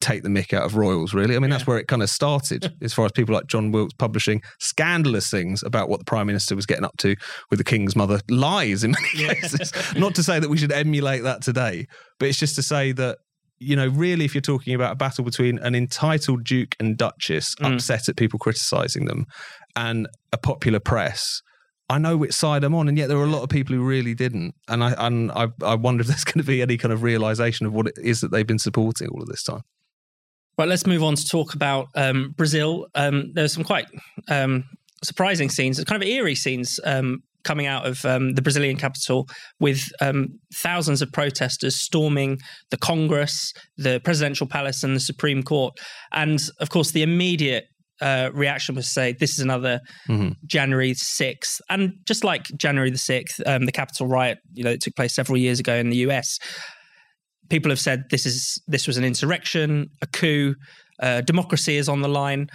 take 0.00 0.22
the 0.22 0.28
mick 0.28 0.52
out 0.52 0.62
of 0.62 0.76
royals 0.76 1.12
really 1.12 1.34
i 1.34 1.38
mean 1.40 1.50
yeah. 1.50 1.56
that's 1.56 1.66
where 1.66 1.76
it 1.76 1.88
kind 1.88 2.00
of 2.00 2.08
started 2.08 2.72
as 2.80 2.94
far 2.94 3.04
as 3.06 3.10
people 3.10 3.34
like 3.34 3.44
john 3.48 3.72
wilkes 3.72 3.92
publishing 3.94 4.40
scandalous 4.60 5.28
things 5.28 5.64
about 5.64 5.88
what 5.88 5.98
the 5.98 6.04
prime 6.04 6.28
minister 6.28 6.54
was 6.54 6.64
getting 6.64 6.84
up 6.84 6.96
to 6.96 7.16
with 7.50 7.58
the 7.58 7.64
king's 7.64 7.96
mother 7.96 8.20
lies 8.30 8.84
in 8.84 8.92
many 8.92 9.24
yeah. 9.24 9.34
cases 9.34 9.72
not 9.96 10.14
to 10.14 10.22
say 10.22 10.38
that 10.38 10.48
we 10.48 10.56
should 10.56 10.70
emulate 10.70 11.24
that 11.24 11.42
today 11.42 11.88
but 12.20 12.28
it's 12.28 12.38
just 12.38 12.54
to 12.54 12.62
say 12.62 12.92
that 12.92 13.18
you 13.58 13.74
know 13.74 13.88
really 13.88 14.24
if 14.24 14.32
you're 14.32 14.40
talking 14.40 14.72
about 14.72 14.92
a 14.92 14.96
battle 14.96 15.24
between 15.24 15.58
an 15.58 15.74
entitled 15.74 16.44
duke 16.44 16.76
and 16.78 16.96
duchess 16.96 17.56
mm. 17.56 17.74
upset 17.74 18.08
at 18.08 18.16
people 18.16 18.38
criticizing 18.38 19.06
them 19.06 19.26
and 19.74 20.06
a 20.32 20.38
popular 20.38 20.78
press 20.78 21.42
I 21.90 21.98
know 21.98 22.16
which 22.16 22.34
side 22.34 22.64
I'm 22.64 22.74
on, 22.74 22.88
and 22.88 22.98
yet 22.98 23.08
there 23.08 23.16
are 23.16 23.24
a 23.24 23.30
lot 23.30 23.42
of 23.42 23.48
people 23.48 23.74
who 23.74 23.82
really 23.82 24.14
didn't. 24.14 24.54
And 24.68 24.84
I 24.84 24.94
and 24.98 25.30
I, 25.32 25.48
I 25.62 25.74
wonder 25.74 26.02
if 26.02 26.08
there's 26.08 26.24
going 26.24 26.38
to 26.38 26.46
be 26.46 26.60
any 26.60 26.76
kind 26.76 26.92
of 26.92 27.02
realization 27.02 27.66
of 27.66 27.72
what 27.72 27.86
it 27.88 27.94
is 27.96 28.20
that 28.20 28.30
they've 28.30 28.46
been 28.46 28.58
supporting 28.58 29.08
all 29.08 29.22
of 29.22 29.28
this 29.28 29.42
time. 29.42 29.62
Right, 30.58 30.68
let's 30.68 30.86
move 30.86 31.04
on 31.04 31.14
to 31.14 31.26
talk 31.26 31.54
about 31.54 31.86
um, 31.94 32.34
Brazil. 32.36 32.88
Um, 32.94 33.32
there's 33.32 33.52
some 33.52 33.64
quite 33.64 33.86
um, 34.28 34.64
surprising 35.04 35.48
scenes, 35.48 35.82
kind 35.84 36.02
of 36.02 36.06
eerie 36.06 36.34
scenes 36.34 36.80
um, 36.84 37.22
coming 37.44 37.66
out 37.66 37.86
of 37.86 38.04
um, 38.04 38.34
the 38.34 38.42
Brazilian 38.42 38.76
capital 38.76 39.28
with 39.60 39.88
um, 40.00 40.40
thousands 40.52 41.00
of 41.00 41.12
protesters 41.12 41.76
storming 41.76 42.38
the 42.70 42.76
Congress, 42.76 43.54
the 43.76 44.00
presidential 44.00 44.46
palace, 44.46 44.82
and 44.82 44.96
the 44.96 45.00
Supreme 45.00 45.42
Court. 45.42 45.78
And 46.12 46.40
of 46.60 46.70
course, 46.70 46.90
the 46.90 47.02
immediate 47.02 47.66
uh, 48.00 48.30
reaction 48.32 48.74
was 48.74 48.86
to 48.86 48.90
say 48.90 49.12
this 49.12 49.32
is 49.32 49.40
another 49.40 49.80
mm-hmm. 50.08 50.30
January 50.46 50.92
6th. 50.92 51.60
And 51.68 51.94
just 52.04 52.24
like 52.24 52.44
January 52.56 52.90
the 52.90 52.98
6th, 52.98 53.40
um, 53.46 53.66
the 53.66 53.72
Capitol 53.72 54.06
riot, 54.06 54.38
you 54.52 54.64
know, 54.64 54.70
it 54.70 54.80
took 54.80 54.96
place 54.96 55.14
several 55.14 55.38
years 55.38 55.60
ago 55.60 55.74
in 55.74 55.90
the 55.90 55.98
US. 55.98 56.38
People 57.48 57.70
have 57.70 57.80
said 57.80 58.04
this 58.10 58.26
is 58.26 58.60
this 58.66 58.86
was 58.86 58.98
an 58.98 59.04
insurrection, 59.04 59.90
a 60.02 60.06
coup, 60.06 60.54
uh, 61.00 61.22
democracy 61.22 61.76
is 61.76 61.88
on 61.88 62.02
the 62.02 62.08
line. 62.08 62.48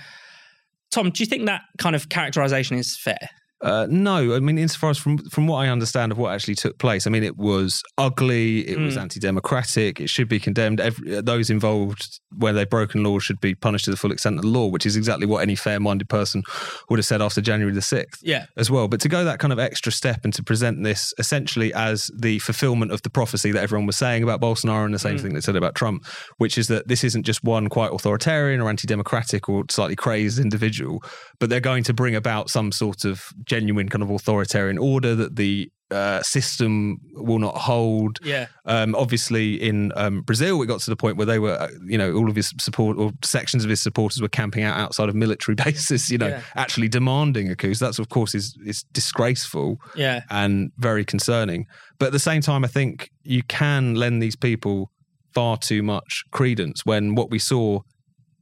Tom, 0.92 1.10
do 1.10 1.24
you 1.24 1.28
think 1.28 1.46
that 1.48 1.62
kind 1.80 1.96
of 1.96 2.10
characterization 2.10 2.78
is 2.78 2.96
fair? 2.96 3.30
Uh, 3.63 3.88
no, 3.89 4.36
I 4.36 4.39
mean, 4.39 4.58
insofar 4.58 4.89
as 4.89 4.98
from 4.98 5.17
from 5.29 5.48
what 5.48 5.58
I 5.58 5.70
understand 5.70 6.12
of 6.12 6.17
what 6.17 6.34
actually 6.34 6.55
took 6.55 6.77
place, 6.79 7.08
I 7.08 7.10
mean, 7.10 7.24
it 7.24 7.38
was 7.38 7.82
ugly, 7.98 8.67
it 8.67 8.77
mm. 8.77 8.86
was 8.86 8.98
anti-democratic, 8.98 10.01
it 10.01 10.10
should 10.10 10.27
be 10.27 10.38
condemned. 10.38 10.82
Every, 10.82 11.22
those 11.22 11.50
involved, 11.50 12.20
where 12.38 12.51
they've 12.51 12.70
broken 12.70 13.03
laws, 13.03 13.24
should 13.24 13.39
be 13.39 13.55
punished 13.55 13.86
to 13.86 13.91
the 13.91 13.98
full 13.98 14.12
extent 14.12 14.36
of 14.36 14.41
the 14.41 14.50
law, 14.50 14.67
which 14.67 14.86
is 14.86 14.98
exactly 14.98 15.25
what 15.25 15.41
any 15.41 15.55
fair-minded 15.55 16.10
person 16.10 16.43
would 16.89 17.00
have 17.00 17.05
said 17.05 17.22
after 17.22 17.39
January 17.39 17.74
the 17.74 17.82
sixth, 17.82 18.22
yeah, 18.22 18.48
as 18.58 18.70
well. 18.70 18.89
But 18.89 19.00
to 19.00 19.08
go 19.08 19.24
that 19.24 19.39
kind 19.39 19.53
of 19.53 19.60
extra 19.60 19.93
step 19.93 20.25
and 20.25 20.34
to 20.34 20.43
present 20.43 20.84
this 20.84 21.13
essentially 21.17 21.74
as 21.74 22.12
the 22.20 22.39
fulfillment 22.39 22.91
of 22.91 23.01
the 23.03 23.10
prophecy 23.10 23.53
that 23.53 23.63
everyone 23.63 23.88
was 23.88 23.98
saying 23.98 24.24
about 24.24 24.41
Bolsonaro 24.41 24.84
and 24.84 24.93
the 24.93 25.00
same 25.00 25.17
mm. 25.17 25.22
thing 25.22 25.34
they 25.34 25.41
said 25.41 25.55
about 25.55 25.74
Trump, 25.74 26.05
which 26.38 26.58
is 26.58 26.67
that 26.67 26.89
this 26.89 27.05
isn't 27.05 27.24
just 27.24 27.46
one 27.46 27.70
quite 27.70 27.93
authoritarian 27.93 28.60
or 28.60 28.70
anti-democratic 28.70 29.48
or 29.48 29.63
slightly 29.70 29.96
crazed 29.96 30.38
individual, 30.38 31.01
but 31.39 31.50
they're 31.50 31.62
going 31.62 31.84
to 31.86 31.93
bring 31.93 32.13
about 32.13 32.50
some 32.50 32.74
sort 32.74 33.05
of 33.05 33.24
genuine 33.53 33.89
kind 33.89 34.01
of 34.01 34.10
authoritarian 34.10 34.77
order 34.77 35.13
that 35.15 35.36
the 35.36 35.72
uh, 35.91 36.24
system 36.24 36.98
will 37.13 37.38
not 37.38 37.55
hold. 37.55 38.17
Yeah. 38.24 38.48
Um, 38.65 38.95
obviously, 38.95 39.62
in 39.62 39.91
um, 39.95 40.22
Brazil, 40.22 40.62
it 40.62 40.65
got 40.65 40.79
to 40.81 40.89
the 40.89 40.95
point 40.95 41.17
where 41.17 41.27
they 41.27 41.38
were, 41.38 41.53
uh, 41.53 41.67
you 41.86 41.98
know, 41.98 42.13
all 42.15 42.29
of 42.29 42.36
his 42.36 42.51
support 42.60 42.98
or 42.98 43.12
sections 43.24 43.63
of 43.63 43.69
his 43.69 43.79
supporters 43.81 44.22
were 44.22 44.27
camping 44.27 44.63
out 44.63 44.77
outside 44.77 45.07
of 45.07 45.13
military 45.15 45.55
bases. 45.63 46.10
You 46.10 46.17
know, 46.17 46.29
yeah. 46.29 46.41
actually 46.55 46.88
demanding 46.88 47.50
a 47.51 47.55
coup. 47.55 47.75
So 47.75 47.86
that's 47.86 48.00
of 48.00 48.10
course 48.10 48.33
is 48.33 48.57
is 48.65 48.83
disgraceful. 48.91 49.77
Yeah. 49.95 50.22
And 50.31 50.72
very 50.77 51.05
concerning. 51.05 51.67
But 52.00 52.07
at 52.07 52.12
the 52.12 52.19
same 52.19 52.41
time, 52.41 52.65
I 52.65 52.69
think 52.69 53.12
you 53.24 53.43
can 53.43 53.93
lend 53.93 54.22
these 54.22 54.36
people 54.36 54.89
far 55.33 55.57
too 55.57 55.83
much 55.83 56.24
credence 56.31 56.86
when 56.86 57.15
what 57.15 57.29
we 57.29 57.39
saw 57.39 57.81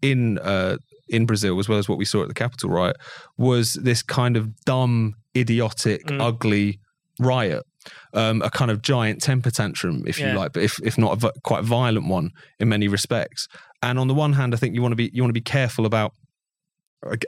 in 0.02 0.38
uh, 0.40 0.78
in 1.12 1.26
Brazil, 1.26 1.60
as 1.60 1.70
well 1.70 1.78
as 1.78 1.88
what 1.88 1.98
we 1.98 2.06
saw 2.06 2.22
at 2.24 2.28
the 2.28 2.34
Capitol 2.34 2.70
riot, 2.70 2.98
was 3.38 3.74
this 3.74 4.02
kind 4.02 4.38
of 4.38 4.56
dumb, 4.66 5.16
idiotic, 5.36 6.06
mm. 6.06 6.22
ugly 6.22 6.80
riot. 7.20 7.64
Um, 8.14 8.44
a 8.44 8.52
kind 8.52 8.70
of 8.70 8.84
giant 8.84 9.24
temper 9.24 9.50
tantrum, 9.50 10.04
if 10.06 10.20
yeah. 10.20 10.34
you 10.34 10.38
like, 10.38 10.54
but 10.54 10.62
if 10.62 10.80
if 10.84 11.00
not 11.00 11.24
a 11.24 11.34
quite 11.44 11.64
violent 11.64 12.08
one 12.08 12.30
in 12.60 12.70
many 12.70 12.88
respects. 12.88 13.48
And 13.82 13.98
on 13.98 14.08
the 14.08 14.14
one 14.14 14.34
hand, 14.34 14.54
I 14.54 14.58
think 14.58 14.76
you 14.76 14.84
want 14.84 14.92
to 14.92 14.96
be 14.96 15.10
you 15.14 15.24
want 15.24 15.32
to 15.32 15.34
be 15.34 15.42
careful 15.42 15.88
about 15.88 16.14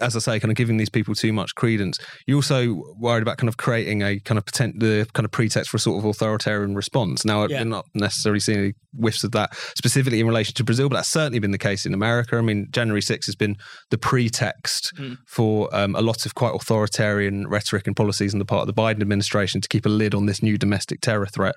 as 0.01 0.15
I 0.15 0.20
say, 0.20 0.39
kind 0.39 0.51
of 0.51 0.56
giving 0.56 0.77
these 0.77 0.89
people 0.89 1.15
too 1.15 1.34
much 1.34 1.56
credence. 1.56 1.98
You're 2.27 2.38
also 2.38 2.84
worried 2.98 3.24
about 3.24 3.38
kind 3.38 3.50
of 3.50 3.58
creating 3.58 4.03
a 4.03 4.20
kind 4.20 4.38
of 4.38 4.46
potent, 4.46 4.79
the 4.79 5.07
kind 5.14 5.25
of 5.25 5.31
pretext 5.31 5.72
for 5.72 5.77
a 5.77 5.79
sort 5.79 6.03
of 6.03 6.09
authoritarian 6.09 6.75
response. 6.75 7.25
Now, 7.25 7.48
yeah. 7.48 7.59
we're 7.59 7.70
not 7.70 7.88
necessarily 7.94 8.40
seeing 8.40 8.59
any 8.59 8.74
whiffs 8.94 9.24
of 9.24 9.31
that 9.31 9.55
specifically 9.77 10.20
in 10.20 10.27
relation 10.27 10.53
to 10.55 10.64
Brazil, 10.64 10.90
but 10.90 10.98
that's 10.98 11.12
certainly 11.12 11.40
been 11.40 11.51
the 11.51 11.57
case 11.57 11.86
in 11.86 11.94
America. 11.94 12.38
I 12.38 12.42
mean, 12.42 12.68
January 12.72 13.01
6th 13.01 13.25
has 13.25 13.36
been 13.36 13.57
the 13.90 13.98
pretext 13.98 14.94
mm. 14.98 15.18
for 15.27 15.74
um, 15.75 15.96
a 15.96 16.01
lot 16.01 16.25
of 16.25 16.36
quite 16.36 16.53
authoritarian 16.53 17.48
rhetoric 17.48 17.88
and 17.88 17.96
policies 17.96 18.33
on 18.33 18.40
the 18.40 18.46
part 18.46 18.68
of 18.68 18.74
the 18.74 18.79
Biden 18.79 19.01
administration 19.01 19.62
to 19.62 19.68
keep 19.68 19.86
a 19.86 19.90
lid 19.90 20.14
on 20.14 20.27
this 20.27 20.44
new 20.44 20.57
domestic 20.57 21.01
terror 21.01 21.25
threat. 21.25 21.55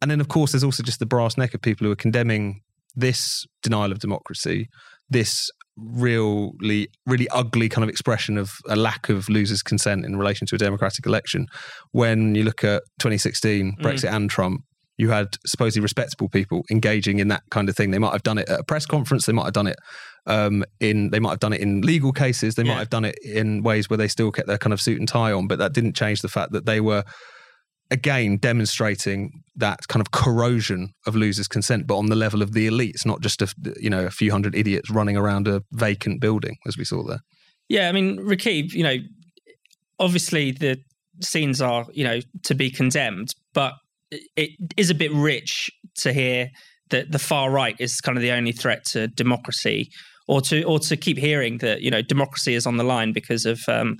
And 0.00 0.10
then, 0.10 0.20
of 0.20 0.28
course, 0.28 0.52
there's 0.52 0.64
also 0.64 0.82
just 0.82 1.00
the 1.00 1.06
brass 1.06 1.36
neck 1.36 1.54
of 1.54 1.62
people 1.62 1.86
who 1.86 1.92
are 1.92 1.96
condemning 1.96 2.60
this 2.94 3.46
denial 3.62 3.92
of 3.92 3.98
democracy, 3.98 4.68
this 5.10 5.50
really 5.80 6.88
really 7.06 7.28
ugly 7.28 7.68
kind 7.68 7.84
of 7.84 7.88
expression 7.88 8.36
of 8.36 8.50
a 8.68 8.76
lack 8.76 9.08
of 9.08 9.28
losers 9.28 9.62
consent 9.62 10.04
in 10.04 10.16
relation 10.16 10.46
to 10.46 10.54
a 10.54 10.58
democratic 10.58 11.06
election 11.06 11.46
when 11.92 12.34
you 12.34 12.42
look 12.42 12.64
at 12.64 12.82
2016 12.98 13.76
mm. 13.78 13.84
brexit 13.84 14.12
and 14.12 14.30
trump 14.30 14.62
you 14.96 15.10
had 15.10 15.28
supposedly 15.46 15.80
respectable 15.80 16.28
people 16.28 16.62
engaging 16.70 17.20
in 17.20 17.28
that 17.28 17.42
kind 17.50 17.68
of 17.68 17.76
thing 17.76 17.90
they 17.90 17.98
might 17.98 18.12
have 18.12 18.22
done 18.22 18.38
it 18.38 18.48
at 18.48 18.60
a 18.60 18.64
press 18.64 18.84
conference 18.84 19.26
they 19.26 19.32
might 19.32 19.44
have 19.44 19.54
done 19.54 19.68
it 19.68 19.76
um, 20.26 20.62
in 20.80 21.10
they 21.10 21.20
might 21.20 21.30
have 21.30 21.40
done 21.40 21.52
it 21.52 21.60
in 21.60 21.80
legal 21.80 22.12
cases 22.12 22.54
they 22.54 22.62
yeah. 22.62 22.74
might 22.74 22.80
have 22.80 22.90
done 22.90 23.04
it 23.04 23.16
in 23.24 23.62
ways 23.62 23.88
where 23.88 23.96
they 23.96 24.08
still 24.08 24.30
kept 24.30 24.48
their 24.48 24.58
kind 24.58 24.72
of 24.72 24.80
suit 24.80 24.98
and 24.98 25.08
tie 25.08 25.32
on 25.32 25.46
but 25.46 25.58
that 25.58 25.72
didn't 25.72 25.96
change 25.96 26.20
the 26.20 26.28
fact 26.28 26.52
that 26.52 26.66
they 26.66 26.80
were 26.80 27.04
again 27.90 28.36
demonstrating 28.36 29.42
that 29.56 29.88
kind 29.88 30.00
of 30.00 30.10
corrosion 30.10 30.90
of 31.06 31.16
losers' 31.16 31.48
consent, 31.48 31.86
but 31.86 31.96
on 31.96 32.06
the 32.06 32.16
level 32.16 32.42
of 32.42 32.52
the 32.52 32.68
elites, 32.68 33.06
not 33.06 33.20
just 33.20 33.42
a 33.42 33.48
you 33.80 33.90
know 33.90 34.06
a 34.06 34.10
few 34.10 34.30
hundred 34.30 34.54
idiots 34.54 34.90
running 34.90 35.16
around 35.16 35.48
a 35.48 35.62
vacant 35.72 36.20
building, 36.20 36.56
as 36.66 36.76
we 36.76 36.84
saw 36.84 37.02
there. 37.02 37.20
Yeah, 37.68 37.88
I 37.88 37.92
mean, 37.92 38.18
Rakib, 38.18 38.72
you 38.72 38.82
know, 38.82 38.96
obviously 39.98 40.52
the 40.52 40.78
scenes 41.22 41.60
are 41.60 41.86
you 41.92 42.04
know 42.04 42.20
to 42.44 42.54
be 42.54 42.70
condemned, 42.70 43.28
but 43.54 43.74
it 44.10 44.50
is 44.76 44.90
a 44.90 44.94
bit 44.94 45.12
rich 45.12 45.70
to 45.96 46.12
hear 46.12 46.48
that 46.90 47.12
the 47.12 47.18
far 47.18 47.50
right 47.50 47.76
is 47.78 48.00
kind 48.00 48.16
of 48.16 48.22
the 48.22 48.32
only 48.32 48.52
threat 48.52 48.84
to 48.86 49.08
democracy, 49.08 49.90
or 50.26 50.40
to 50.42 50.62
or 50.64 50.78
to 50.78 50.96
keep 50.96 51.18
hearing 51.18 51.58
that 51.58 51.82
you 51.82 51.90
know 51.90 52.02
democracy 52.02 52.54
is 52.54 52.66
on 52.66 52.76
the 52.76 52.84
line 52.84 53.12
because 53.12 53.46
of. 53.46 53.60
Um, 53.68 53.96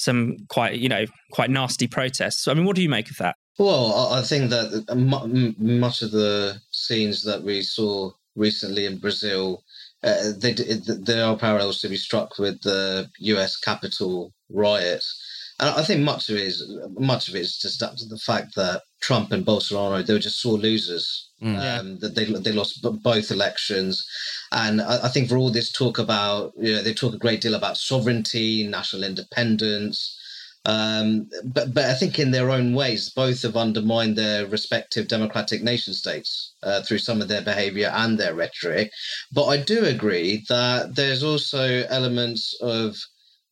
some 0.00 0.36
quite 0.48 0.78
you 0.78 0.88
know 0.88 1.04
quite 1.32 1.50
nasty 1.50 1.86
protests. 1.86 2.48
I 2.48 2.54
mean, 2.54 2.64
what 2.64 2.76
do 2.76 2.82
you 2.82 2.88
make 2.88 3.10
of 3.10 3.16
that? 3.18 3.36
Well, 3.58 4.12
I 4.12 4.22
think 4.22 4.50
that 4.50 4.86
much 5.58 6.02
of 6.02 6.12
the 6.12 6.60
scenes 6.70 7.22
that 7.24 7.42
we 7.42 7.60
saw 7.60 8.10
recently 8.34 8.86
in 8.86 8.96
Brazil, 8.96 9.62
uh, 10.02 10.32
they, 10.34 10.54
there 10.54 11.26
are 11.26 11.36
parallels 11.36 11.80
to 11.80 11.88
be 11.88 11.96
struck 11.96 12.38
with 12.38 12.62
the 12.62 13.10
U.S. 13.18 13.58
Capitol 13.58 14.32
riots. 14.48 15.22
And 15.60 15.68
I 15.68 15.82
think 15.82 16.00
much 16.00 16.30
of 16.30 16.36
it 16.36 16.46
is 16.46 16.78
much 16.98 17.28
of 17.28 17.36
it 17.36 17.40
is 17.40 17.58
just 17.58 17.82
up 17.82 17.94
to 17.96 18.06
the 18.06 18.18
fact 18.18 18.54
that 18.56 18.82
Trump 19.00 19.30
and 19.30 19.44
Bolsonaro 19.44 20.04
they 20.04 20.14
were 20.14 20.18
just 20.18 20.40
sore 20.40 20.58
losers. 20.58 21.28
Mm. 21.42 21.58
Um, 21.58 21.98
that 22.00 22.14
they 22.14 22.26
they 22.26 22.52
lost 22.52 22.84
both 23.02 23.30
elections, 23.30 24.06
and 24.52 24.82
I, 24.82 25.06
I, 25.06 25.08
think 25.08 25.30
for 25.30 25.38
all 25.38 25.50
this 25.50 25.72
talk 25.72 25.98
about 25.98 26.52
you 26.58 26.74
know 26.74 26.82
they 26.82 26.92
talk 26.92 27.14
a 27.14 27.18
great 27.18 27.40
deal 27.40 27.54
about 27.54 27.78
sovereignty, 27.78 28.66
national 28.68 29.04
independence, 29.04 30.18
um, 30.66 31.30
but 31.44 31.72
but 31.72 31.86
I 31.86 31.94
think 31.94 32.18
in 32.18 32.30
their 32.30 32.50
own 32.50 32.74
ways 32.74 33.08
both 33.08 33.40
have 33.42 33.56
undermined 33.56 34.16
their 34.16 34.46
respective 34.46 35.08
democratic 35.08 35.62
nation 35.62 35.94
states 35.94 36.52
uh, 36.62 36.82
through 36.82 36.98
some 36.98 37.22
of 37.22 37.28
their 37.28 37.40
behaviour 37.40 37.90
and 37.94 38.18
their 38.18 38.34
rhetoric. 38.34 38.90
But 39.32 39.46
I 39.46 39.56
do 39.56 39.84
agree 39.86 40.44
that 40.50 40.94
there's 40.94 41.22
also 41.22 41.84
elements 41.88 42.54
of 42.60 42.96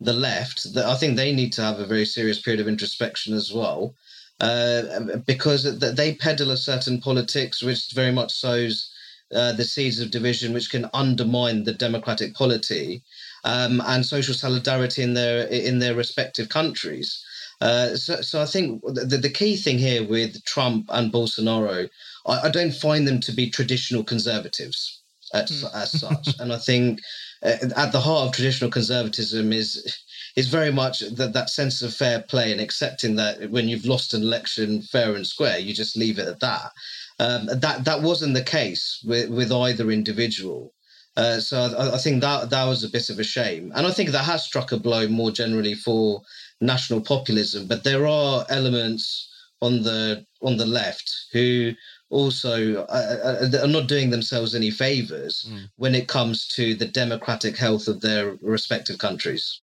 the 0.00 0.12
left 0.12 0.74
that 0.74 0.86
I 0.86 0.94
think 0.94 1.16
they 1.16 1.32
need 1.32 1.52
to 1.54 1.62
have 1.62 1.80
a 1.80 1.86
very 1.86 2.04
serious 2.06 2.40
period 2.40 2.60
of 2.60 2.68
introspection 2.68 3.34
as 3.34 3.52
well, 3.52 3.94
uh, 4.40 4.82
because 5.26 5.78
they 5.78 6.14
peddle 6.14 6.50
a 6.52 6.56
certain 6.56 7.00
politics 7.00 7.62
which 7.62 7.92
very 7.92 8.12
much 8.12 8.32
sows 8.32 8.90
uh, 9.34 9.52
the 9.52 9.64
seeds 9.64 10.00
of 10.00 10.10
division, 10.10 10.54
which 10.54 10.70
can 10.70 10.88
undermine 10.94 11.64
the 11.64 11.72
democratic 11.72 12.34
polity 12.34 13.02
um, 13.44 13.82
and 13.86 14.06
social 14.06 14.34
solidarity 14.34 15.02
in 15.02 15.14
their 15.14 15.46
in 15.48 15.80
their 15.80 15.94
respective 15.94 16.48
countries. 16.48 17.24
Uh, 17.60 17.96
so, 17.96 18.20
so 18.20 18.40
I 18.40 18.46
think 18.46 18.82
the, 18.84 19.18
the 19.18 19.28
key 19.28 19.56
thing 19.56 19.78
here 19.78 20.06
with 20.06 20.44
Trump 20.44 20.88
and 20.90 21.12
Bolsonaro, 21.12 21.90
I, 22.24 22.40
I 22.46 22.50
don't 22.50 22.74
find 22.74 23.06
them 23.06 23.20
to 23.20 23.32
be 23.32 23.50
traditional 23.50 24.04
conservatives 24.04 25.02
as, 25.34 25.64
mm. 25.64 25.74
as 25.74 25.90
such, 26.00 26.38
and 26.38 26.52
I 26.52 26.58
think 26.58 27.00
at 27.42 27.92
the 27.92 28.00
heart 28.00 28.26
of 28.26 28.34
traditional 28.34 28.70
conservatism 28.70 29.52
is 29.52 30.02
is 30.36 30.48
very 30.48 30.70
much 30.70 31.00
that 31.00 31.32
that 31.32 31.50
sense 31.50 31.82
of 31.82 31.94
fair 31.94 32.20
play 32.20 32.52
and 32.52 32.60
accepting 32.60 33.16
that 33.16 33.50
when 33.50 33.68
you've 33.68 33.86
lost 33.86 34.14
an 34.14 34.22
election 34.22 34.82
fair 34.82 35.14
and 35.14 35.26
square, 35.26 35.58
you 35.58 35.74
just 35.74 35.96
leave 35.96 36.18
it 36.18 36.28
at 36.28 36.40
that. 36.40 36.72
Um, 37.18 37.46
that 37.46 37.84
that 37.84 38.02
wasn't 38.02 38.34
the 38.34 38.42
case 38.42 39.02
with, 39.04 39.30
with 39.30 39.50
either 39.50 39.90
individual. 39.90 40.72
Uh, 41.16 41.40
so 41.40 41.74
I, 41.76 41.96
I, 41.96 41.98
think 41.98 42.20
that 42.20 42.50
that 42.50 42.64
was 42.64 42.84
a 42.84 42.88
bit 42.88 43.10
of 43.10 43.18
a 43.18 43.24
shame, 43.24 43.72
and 43.74 43.86
I 43.86 43.90
think 43.90 44.10
that 44.10 44.24
has 44.24 44.44
struck 44.44 44.70
a 44.70 44.78
blow 44.78 45.08
more 45.08 45.32
generally 45.32 45.74
for 45.74 46.22
national 46.60 47.00
populism. 47.00 47.66
But 47.66 47.82
there 47.82 48.06
are 48.06 48.46
elements 48.48 49.28
on 49.60 49.82
the 49.82 50.24
on 50.42 50.56
the 50.56 50.66
left 50.66 51.12
who 51.32 51.72
also 52.10 52.84
uh, 52.84 53.48
are 53.62 53.68
not 53.68 53.88
doing 53.88 54.10
themselves 54.10 54.54
any 54.54 54.70
favors 54.70 55.46
mm. 55.48 55.68
when 55.76 55.94
it 55.94 56.08
comes 56.08 56.46
to 56.48 56.74
the 56.74 56.86
democratic 56.86 57.56
health 57.56 57.88
of 57.88 58.00
their 58.00 58.36
respective 58.40 58.98
countries. 58.98 59.60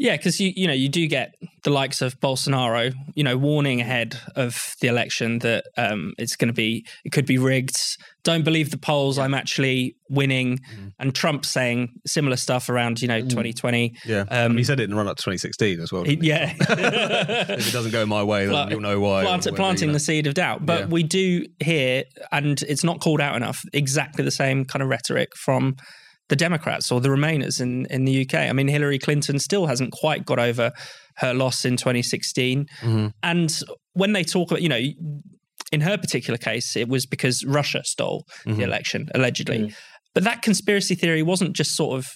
Yeah, 0.00 0.16
because 0.16 0.40
you 0.40 0.50
you 0.56 0.66
know 0.66 0.72
you 0.72 0.88
do 0.88 1.06
get 1.06 1.34
the 1.62 1.68
likes 1.68 2.00
of 2.00 2.18
Bolsonaro, 2.20 2.94
you 3.14 3.22
know, 3.22 3.36
warning 3.36 3.82
ahead 3.82 4.18
of 4.34 4.58
the 4.80 4.88
election 4.88 5.40
that 5.40 5.64
um, 5.76 6.14
it's 6.16 6.36
going 6.36 6.48
to 6.48 6.54
be 6.54 6.86
it 7.04 7.12
could 7.12 7.26
be 7.26 7.36
rigged. 7.36 7.76
Don't 8.22 8.42
believe 8.42 8.70
the 8.70 8.78
polls. 8.78 9.18
I'm 9.18 9.34
actually 9.34 9.96
winning. 10.08 10.56
Mm. 10.74 10.92
And 10.98 11.14
Trump 11.14 11.44
saying 11.44 11.90
similar 12.06 12.36
stuff 12.36 12.70
around 12.70 13.02
you 13.02 13.08
know 13.08 13.20
2020. 13.20 13.90
Mm. 13.90 13.94
Yeah, 14.06 14.24
um, 14.30 14.56
he 14.56 14.64
said 14.64 14.80
it 14.80 14.84
in 14.84 14.90
the 14.90 14.96
run 14.96 15.06
up 15.06 15.18
to 15.18 15.22
2016 15.22 15.80
as 15.80 15.92
well. 15.92 16.04
He, 16.04 16.18
yeah, 16.22 16.54
if 16.60 17.68
it 17.68 17.72
doesn't 17.72 17.92
go 17.92 18.06
my 18.06 18.22
way, 18.22 18.46
then 18.46 18.54
Pla- 18.54 18.68
you'll 18.70 18.80
know 18.80 19.00
why. 19.00 19.24
Plant, 19.24 19.54
planting 19.54 19.88
you 19.88 19.92
know. 19.92 19.92
the 19.92 20.00
seed 20.00 20.26
of 20.26 20.32
doubt, 20.32 20.64
but 20.64 20.80
yeah. 20.80 20.86
we 20.86 21.02
do 21.02 21.44
hear, 21.62 22.04
and 22.32 22.62
it's 22.62 22.84
not 22.84 23.00
called 23.00 23.20
out 23.20 23.36
enough. 23.36 23.60
Exactly 23.74 24.24
the 24.24 24.30
same 24.30 24.64
kind 24.64 24.82
of 24.82 24.88
rhetoric 24.88 25.36
from 25.36 25.76
the 26.30 26.36
Democrats 26.36 26.90
or 26.90 27.00
the 27.00 27.08
Remainers 27.08 27.60
in, 27.60 27.86
in 27.86 28.04
the 28.04 28.22
UK. 28.22 28.34
I 28.34 28.52
mean, 28.52 28.68
Hillary 28.68 28.98
Clinton 28.98 29.38
still 29.38 29.66
hasn't 29.66 29.92
quite 29.92 30.24
got 30.24 30.38
over 30.38 30.70
her 31.16 31.34
loss 31.34 31.64
in 31.64 31.76
2016. 31.76 32.66
Mm-hmm. 32.80 33.08
And 33.24 33.60
when 33.92 34.12
they 34.12 34.22
talk 34.22 34.52
about, 34.52 34.62
you 34.62 34.68
know, 34.68 34.80
in 35.72 35.80
her 35.80 35.98
particular 35.98 36.38
case, 36.38 36.76
it 36.76 36.88
was 36.88 37.04
because 37.04 37.44
Russia 37.44 37.82
stole 37.84 38.26
mm-hmm. 38.46 38.58
the 38.58 38.62
election, 38.62 39.08
allegedly. 39.12 39.58
Mm-hmm. 39.58 39.74
But 40.14 40.24
that 40.24 40.42
conspiracy 40.42 40.94
theory 40.94 41.22
wasn't 41.22 41.54
just 41.54 41.74
sort 41.74 41.98
of 41.98 42.08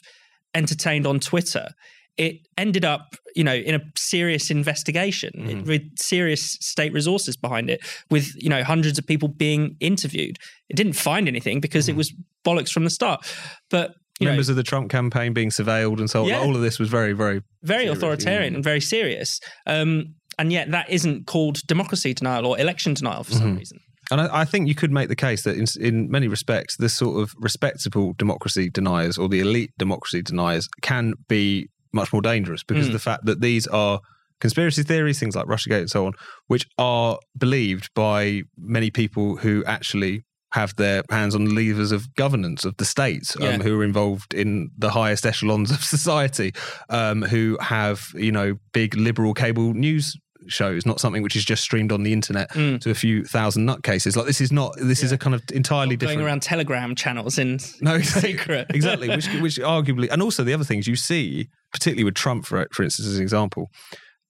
entertained 0.55 1.09
on 1.09 1.19
Twitter. 1.19 1.69
It 2.17 2.37
ended 2.57 2.85
up, 2.85 3.17
you 3.35 3.43
know, 3.43 3.55
in 3.55 3.75
a 3.75 3.81
serious 3.97 4.49
investigation 4.49 5.33
mm-hmm. 5.37 5.69
with 5.69 5.83
serious 5.99 6.57
state 6.61 6.93
resources 6.93 7.37
behind 7.37 7.69
it, 7.69 7.81
with 8.11 8.33
you 8.41 8.49
know 8.49 8.63
hundreds 8.63 8.99
of 9.01 9.07
people 9.07 9.27
being 9.27 9.77
interviewed. 9.81 10.39
It 10.69 10.77
didn't 10.77 10.93
find 10.93 11.27
anything 11.27 11.61
because 11.61 11.89
it 11.89 11.93
mm-hmm. 11.93 11.99
was 11.99 12.15
bollocks 12.47 12.71
from 12.71 12.85
the 12.85 12.91
start. 12.91 13.27
But 13.69 13.95
members 14.21 14.49
of 14.49 14.57
the 14.57 14.63
Trump 14.63 14.91
campaign 14.91 15.33
being 15.33 15.51
surveilled 15.51 15.99
and 15.99 16.09
so 16.09 16.23
on. 16.23 16.29
Yeah. 16.29 16.41
All 16.41 16.55
of 16.55 16.63
this 16.63 16.79
was 16.79 16.89
very, 16.89 17.13
very, 17.13 17.43
very 17.63 17.87
authoritarian 17.87 18.53
yeah. 18.53 18.57
and 18.57 18.65
very 18.65 18.81
serious. 18.81 19.41
Um, 19.67 20.15
and 20.39 20.53
yet, 20.53 20.71
that 20.73 20.91
isn't 20.91 21.27
called 21.27 21.61
democracy 21.67 22.15
denial 22.15 22.47
or 22.47 22.59
election 22.59 22.95
denial 22.95 23.25
for 23.25 23.33
some 23.33 23.49
mm-hmm. 23.49 23.59
reason. 23.59 23.79
And 24.11 24.21
I, 24.21 24.41
I, 24.41 24.45
think 24.45 24.69
you 24.69 24.75
could 24.75 24.93
make 24.93 25.09
the 25.09 25.17
case 25.17 25.45
that 25.45 25.57
in, 25.57 25.67
in 25.81 26.11
many 26.11 26.29
respects, 26.29 26.77
this 26.77 26.95
sort 26.95 27.23
of 27.23 27.33
respectable 27.39 28.15
democracy 28.19 28.69
deniers 28.69 29.17
or 29.17 29.29
the 29.29 29.41
elite 29.41 29.71
democracy 29.79 30.23
deniers 30.23 30.69
can 30.83 31.15
be 31.29 31.69
much 31.93 32.13
more 32.13 32.21
dangerous 32.21 32.63
because 32.63 32.85
mm. 32.85 32.89
of 32.89 32.93
the 32.93 32.99
fact 32.99 33.25
that 33.25 33.41
these 33.41 33.67
are 33.69 34.01
conspiracy 34.41 34.83
theories, 34.83 35.19
things 35.19 35.37
like 35.37 35.47
Russiagate 35.47 35.81
and 35.81 35.91
so 35.91 36.07
on, 36.07 36.13
which 36.49 36.67
are 36.77 37.19
believed 37.39 37.89
by 37.95 38.43
many 38.59 38.91
people 38.91 39.37
who 39.37 39.65
actually 39.65 40.25
have 40.55 40.77
their 40.77 41.03
hands 41.11 41.35
on 41.35 41.45
the 41.45 41.51
levers 41.51 41.91
of 41.91 42.15
governance 42.15 42.65
of 42.65 42.77
the 42.77 42.85
states, 42.85 43.37
um, 43.41 43.61
who 43.61 43.81
are 43.81 43.83
involved 43.83 44.33
in 44.33 44.71
the 44.79 44.89
highest 44.89 45.27
echelons 45.27 45.73
of 45.73 45.83
society, 45.85 46.55
um, 46.91 47.23
who 47.23 47.59
have 47.61 48.13
you 48.15 48.31
know 48.31 48.57
big 48.73 48.95
liberal 48.95 49.35
cable 49.35 49.75
news 49.75 50.17
shows, 50.47 50.87
not 50.87 51.01
something 51.01 51.25
which 51.25 51.35
is 51.35 51.45
just 51.45 51.61
streamed 51.61 51.91
on 51.91 52.05
the 52.05 52.13
internet 52.13 52.51
mm. 52.51 52.81
to 52.81 52.91
a 52.91 52.95
few 52.95 53.25
thousand 53.25 53.67
nutcases. 53.67 54.17
Like 54.17 54.27
this 54.27 54.41
is 54.41 54.53
not. 54.53 54.77
This 54.77 55.01
yeah. 55.01 55.07
is 55.07 55.13
a 55.13 55.19
kind 55.19 55.35
of 55.35 55.43
entirely 55.53 55.97
different. 55.97 56.19
Going 56.19 56.27
around 56.27 56.43
Telegram 56.43 56.95
channels 56.95 57.37
in 57.37 57.59
no 57.81 58.01
secret. 58.03 58.69
exactly, 58.71 59.09
which 59.09 59.27
which 59.41 59.57
arguably, 59.57 60.09
and 60.09 60.23
also 60.23 60.45
the 60.45 60.55
other 60.55 60.65
things 60.65 60.87
you 60.87 60.95
see, 60.95 61.49
particularly 61.73 62.05
with 62.05 62.15
Trump, 62.15 62.47
for 62.47 62.65
for 62.71 62.85
instance, 62.85 63.09
as 63.09 63.17
an 63.17 63.23
example, 63.23 63.71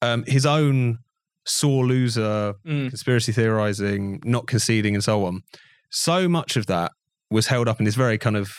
um, 0.01 0.25
his 0.27 0.47
own 0.47 1.01
sore 1.45 1.85
loser, 1.85 2.55
mm. 2.67 2.89
conspiracy 2.89 3.31
theorizing, 3.31 4.23
not 4.25 4.47
conceding, 4.47 4.95
and 4.95 5.05
so 5.05 5.27
on 5.27 5.43
so 5.95 6.29
much 6.29 6.57
of 6.57 6.67
that 6.67 6.93
was 7.31 7.47
held 7.47 7.69
up 7.69 7.79
in 7.79 7.85
this 7.85 7.95
very 7.95 8.19
kind 8.19 8.37
of 8.37 8.51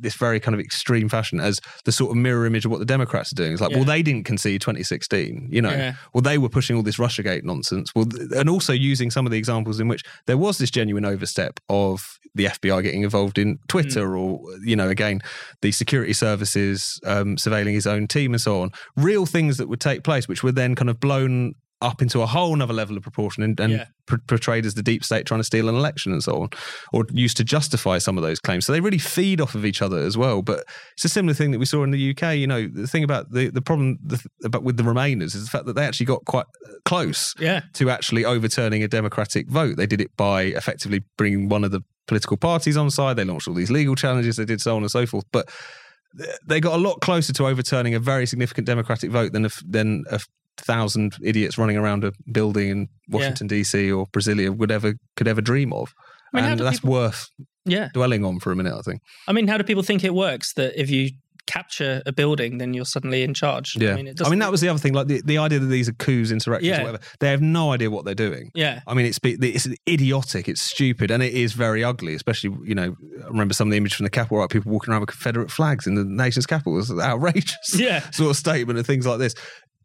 this 0.00 0.14
very 0.14 0.40
kind 0.40 0.54
of 0.54 0.60
extreme 0.60 1.08
fashion 1.08 1.38
as 1.38 1.60
the 1.84 1.92
sort 1.92 2.10
of 2.10 2.16
mirror 2.16 2.44
image 2.44 2.64
of 2.64 2.70
what 2.70 2.80
the 2.80 2.84
Democrats 2.84 3.30
are 3.32 3.36
doing. 3.36 3.52
It's 3.52 3.60
like, 3.60 3.70
yeah. 3.70 3.76
well, 3.76 3.84
they 3.84 4.02
didn't 4.02 4.24
concede 4.24 4.60
2016, 4.60 5.48
you 5.50 5.62
know. 5.62 5.70
Yeah. 5.70 5.94
Well, 6.12 6.22
they 6.22 6.38
were 6.38 6.48
pushing 6.48 6.76
all 6.76 6.82
this 6.82 6.96
RussiaGate 6.96 7.44
nonsense. 7.44 7.92
Well, 7.94 8.06
and 8.36 8.48
also 8.48 8.72
using 8.72 9.10
some 9.12 9.26
of 9.26 9.32
the 9.32 9.38
examples 9.38 9.78
in 9.78 9.88
which 9.88 10.02
there 10.26 10.36
was 10.36 10.58
this 10.58 10.70
genuine 10.70 11.04
overstep 11.04 11.60
of 11.68 12.18
the 12.34 12.46
FBI 12.46 12.82
getting 12.82 13.02
involved 13.02 13.38
in 13.38 13.58
Twitter, 13.68 14.08
mm. 14.08 14.18
or 14.18 14.40
you 14.64 14.74
know, 14.74 14.88
again, 14.88 15.20
the 15.62 15.70
security 15.70 16.12
services 16.12 16.98
um, 17.06 17.36
surveilling 17.36 17.74
his 17.74 17.86
own 17.86 18.08
team 18.08 18.34
and 18.34 18.40
so 18.40 18.60
on. 18.60 18.70
Real 18.96 19.24
things 19.24 19.56
that 19.58 19.68
would 19.68 19.80
take 19.80 20.02
place, 20.02 20.26
which 20.26 20.42
were 20.42 20.52
then 20.52 20.74
kind 20.74 20.90
of 20.90 20.98
blown 20.98 21.54
up 21.80 22.00
into 22.00 22.22
a 22.22 22.26
whole 22.26 22.60
other 22.62 22.72
level 22.72 22.96
of 22.96 23.02
proportion 23.02 23.42
and, 23.42 23.58
and 23.60 23.72
yeah. 23.72 23.84
pr- 24.06 24.16
portrayed 24.26 24.64
as 24.64 24.74
the 24.74 24.82
deep 24.82 25.04
state 25.04 25.26
trying 25.26 25.40
to 25.40 25.44
steal 25.44 25.68
an 25.68 25.74
election 25.74 26.12
and 26.12 26.22
so 26.22 26.42
on, 26.42 26.48
or 26.92 27.04
used 27.12 27.36
to 27.36 27.44
justify 27.44 27.98
some 27.98 28.16
of 28.16 28.22
those 28.22 28.40
claims. 28.40 28.64
So 28.64 28.72
they 28.72 28.80
really 28.80 28.98
feed 28.98 29.40
off 29.40 29.54
of 29.54 29.64
each 29.64 29.82
other 29.82 29.98
as 29.98 30.16
well. 30.16 30.42
But 30.42 30.64
it's 30.94 31.04
a 31.04 31.08
similar 31.08 31.34
thing 31.34 31.50
that 31.50 31.58
we 31.58 31.66
saw 31.66 31.82
in 31.84 31.90
the 31.90 32.10
UK. 32.10 32.36
You 32.36 32.46
know, 32.46 32.66
the 32.66 32.86
thing 32.86 33.04
about 33.04 33.30
the 33.32 33.50
the 33.50 33.62
problem 33.62 33.98
the, 34.02 34.24
about 34.44 34.62
with 34.62 34.76
the 34.76 34.82
Remainers 34.82 35.34
is 35.34 35.44
the 35.44 35.50
fact 35.50 35.66
that 35.66 35.74
they 35.74 35.84
actually 35.84 36.06
got 36.06 36.24
quite 36.24 36.46
uh, 36.66 36.72
close 36.84 37.34
yeah. 37.38 37.62
to 37.74 37.90
actually 37.90 38.24
overturning 38.24 38.82
a 38.82 38.88
democratic 38.88 39.48
vote. 39.48 39.76
They 39.76 39.86
did 39.86 40.00
it 40.00 40.16
by 40.16 40.42
effectively 40.42 41.02
bringing 41.16 41.48
one 41.48 41.64
of 41.64 41.70
the 41.70 41.82
political 42.06 42.36
parties 42.36 42.76
on 42.76 42.90
side. 42.90 43.16
They 43.16 43.24
launched 43.24 43.48
all 43.48 43.54
these 43.54 43.70
legal 43.70 43.94
challenges. 43.94 44.36
They 44.36 44.44
did 44.44 44.60
so 44.60 44.76
on 44.76 44.82
and 44.82 44.90
so 44.90 45.06
forth, 45.06 45.24
but 45.32 45.48
uh, 46.20 46.26
they 46.46 46.60
got 46.60 46.74
a 46.74 46.82
lot 46.82 47.00
closer 47.00 47.32
to 47.32 47.46
overturning 47.46 47.94
a 47.94 47.98
very 47.98 48.26
significant 48.26 48.66
democratic 48.66 49.10
vote 49.10 49.32
than 49.32 49.46
a, 49.46 49.50
than 49.66 50.04
a 50.10 50.20
thousand 50.56 51.16
idiots 51.22 51.58
running 51.58 51.76
around 51.76 52.04
a 52.04 52.12
building 52.30 52.68
in 52.68 52.88
Washington 53.08 53.48
yeah. 53.50 53.56
DC 53.56 53.96
or 53.96 54.06
Brasilia 54.06 54.56
would 54.56 54.70
ever 54.70 54.94
could 55.16 55.28
ever 55.28 55.40
dream 55.40 55.72
of. 55.72 55.94
I 56.32 56.40
mean, 56.40 56.50
and 56.50 56.60
that's 56.60 56.80
people, 56.80 56.92
worth 56.92 57.30
yeah. 57.64 57.88
dwelling 57.94 58.24
on 58.24 58.40
for 58.40 58.52
a 58.52 58.56
minute, 58.56 58.74
I 58.76 58.82
think. 58.82 59.02
I 59.28 59.32
mean, 59.32 59.46
how 59.46 59.56
do 59.56 59.64
people 59.64 59.82
think 59.82 60.04
it 60.04 60.14
works 60.14 60.54
that 60.54 60.80
if 60.80 60.90
you 60.90 61.10
capture 61.46 62.02
a 62.06 62.12
building, 62.12 62.58
then 62.58 62.74
you're 62.74 62.84
suddenly 62.84 63.22
in 63.22 63.34
charge? 63.34 63.76
Yeah. 63.76 63.92
I 63.92 63.96
mean, 63.96 64.14
I 64.24 64.28
mean 64.28 64.38
that 64.38 64.50
was 64.50 64.60
the 64.60 64.68
other 64.68 64.78
thing, 64.78 64.94
like 64.94 65.06
the, 65.06 65.22
the 65.24 65.38
idea 65.38 65.58
that 65.58 65.66
these 65.66 65.88
are 65.88 65.92
coups, 65.92 66.30
insurrections, 66.30 66.68
yeah. 66.68 66.82
whatever. 66.82 67.00
They 67.20 67.30
have 67.30 67.40
no 67.40 67.72
idea 67.72 67.90
what 67.90 68.04
they're 68.04 68.14
doing. 68.14 68.50
Yeah. 68.54 68.80
I 68.86 68.94
mean, 68.94 69.06
it's 69.06 69.18
it's 69.22 69.68
idiotic, 69.88 70.48
it's 70.48 70.62
stupid, 70.62 71.10
and 71.10 71.22
it 71.22 71.32
is 71.34 71.52
very 71.52 71.84
ugly. 71.84 72.14
Especially, 72.14 72.56
you 72.64 72.74
know, 72.74 72.96
I 73.22 73.26
remember 73.28 73.54
some 73.54 73.68
of 73.68 73.72
the 73.72 73.76
image 73.76 73.94
from 73.94 74.04
the 74.04 74.10
Capitol, 74.10 74.38
right? 74.38 74.48
People 74.48 74.72
walking 74.72 74.92
around 74.92 75.00
with 75.00 75.10
Confederate 75.10 75.50
flags 75.50 75.86
in 75.86 75.94
the 75.94 76.04
nation's 76.04 76.46
capital. 76.46 76.74
It 76.74 76.76
was 76.76 76.98
outrageous. 76.98 77.74
Yeah. 77.78 78.00
sort 78.10 78.30
of 78.30 78.36
statement 78.36 78.78
and 78.78 78.86
things 78.86 79.06
like 79.06 79.18
this. 79.18 79.34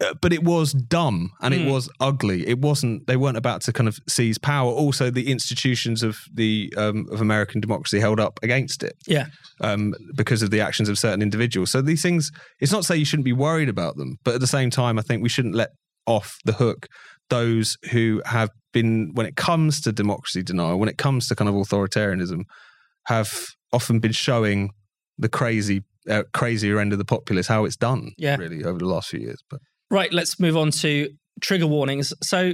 Uh, 0.02 0.14
but 0.22 0.32
it 0.32 0.44
was 0.44 0.72
dumb 0.72 1.32
and 1.42 1.54
mm. 1.54 1.60
it 1.66 1.70
was 1.70 1.90
ugly. 2.00 2.48
It 2.48 2.60
wasn't. 2.60 3.06
They 3.08 3.18
weren't 3.18 3.36
about 3.36 3.62
to 3.64 3.74
kind 3.74 3.88
of 3.88 4.00
seize 4.08 4.38
power. 4.38 4.72
Also, 4.72 5.10
the 5.10 5.30
institutions 5.30 6.04
of 6.04 6.18
the 6.34 6.74
um, 6.78 7.08
of 7.12 7.20
American 7.20 7.60
democracy 7.60 8.00
held 8.00 8.20
up 8.20 8.40
against 8.42 8.82
it. 8.82 8.96
Yeah, 9.08 9.26
um, 9.60 9.94
because 10.16 10.42
of 10.42 10.52
the 10.52 10.62
actions 10.62 10.88
of 10.88 10.98
certain 10.98 11.22
individuals. 11.22 11.72
So 11.72 11.82
these 11.82 12.02
things. 12.02 12.32
It's 12.62 12.72
not 12.72 12.84
to 12.84 12.88
say 12.88 12.96
you 12.96 13.06
shouldn't 13.06 13.26
be 13.26 13.34
worried 13.34 13.70
about 13.70 13.98
them, 13.98 14.18
but 14.24 14.36
at 14.36 14.40
the 14.42 14.48
same 14.48 14.70
time, 14.70 14.98
I 14.98 15.02
think 15.02 15.22
we 15.22 15.30
shouldn't 15.30 15.56
let 15.56 15.72
off 16.06 16.38
the 16.46 16.54
hook 16.54 16.88
those 17.30 17.78
who 17.92 18.22
have 18.26 18.50
been, 18.74 19.12
when 19.14 19.26
it 19.26 19.36
comes 19.36 19.82
to 19.82 19.92
democracy 19.92 20.44
denial, 20.44 20.78
when 20.78 20.90
it 20.90 20.98
comes 20.98 21.28
to 21.28 21.36
kind 21.36 21.48
of 21.48 21.56
authoritarianism, 21.56 22.42
have 23.06 23.32
often 23.72 24.00
been 24.00 24.12
showing 24.12 24.72
the 25.18 25.30
crazy, 25.30 25.84
uh, 26.10 26.24
crazier 26.34 26.80
end 26.80 26.92
of 26.92 27.00
the 27.00 27.06
populace 27.06 27.48
how 27.48 27.66
it's 27.66 27.78
done. 27.78 28.12
Yeah. 28.18 28.36
really 28.38 28.64
over 28.64 28.80
the 28.80 28.86
last 28.86 29.10
few 29.10 29.20
years, 29.20 29.42
but. 29.50 29.62
Right, 29.92 30.12
let's 30.14 30.40
move 30.40 30.56
on 30.56 30.72
to 30.72 31.10
trigger 31.42 31.68
warnings. 31.68 32.14
So 32.22 32.54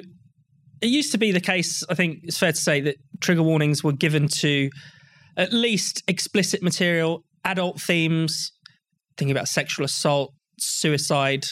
it 0.81 0.87
used 0.87 1.11
to 1.11 1.17
be 1.17 1.31
the 1.31 1.41
case, 1.41 1.83
I 1.89 1.95
think 1.95 2.19
it's 2.23 2.37
fair 2.37 2.51
to 2.51 2.57
say, 2.57 2.81
that 2.81 2.95
trigger 3.21 3.43
warnings 3.43 3.83
were 3.83 3.93
given 3.93 4.27
to 4.39 4.69
at 5.37 5.51
least 5.51 6.03
explicit 6.07 6.61
material, 6.63 7.23
adult 7.43 7.81
themes, 7.81 8.51
thinking 9.17 9.31
about 9.31 9.47
sexual 9.47 9.85
assault, 9.85 10.33
suicide, 10.59 11.43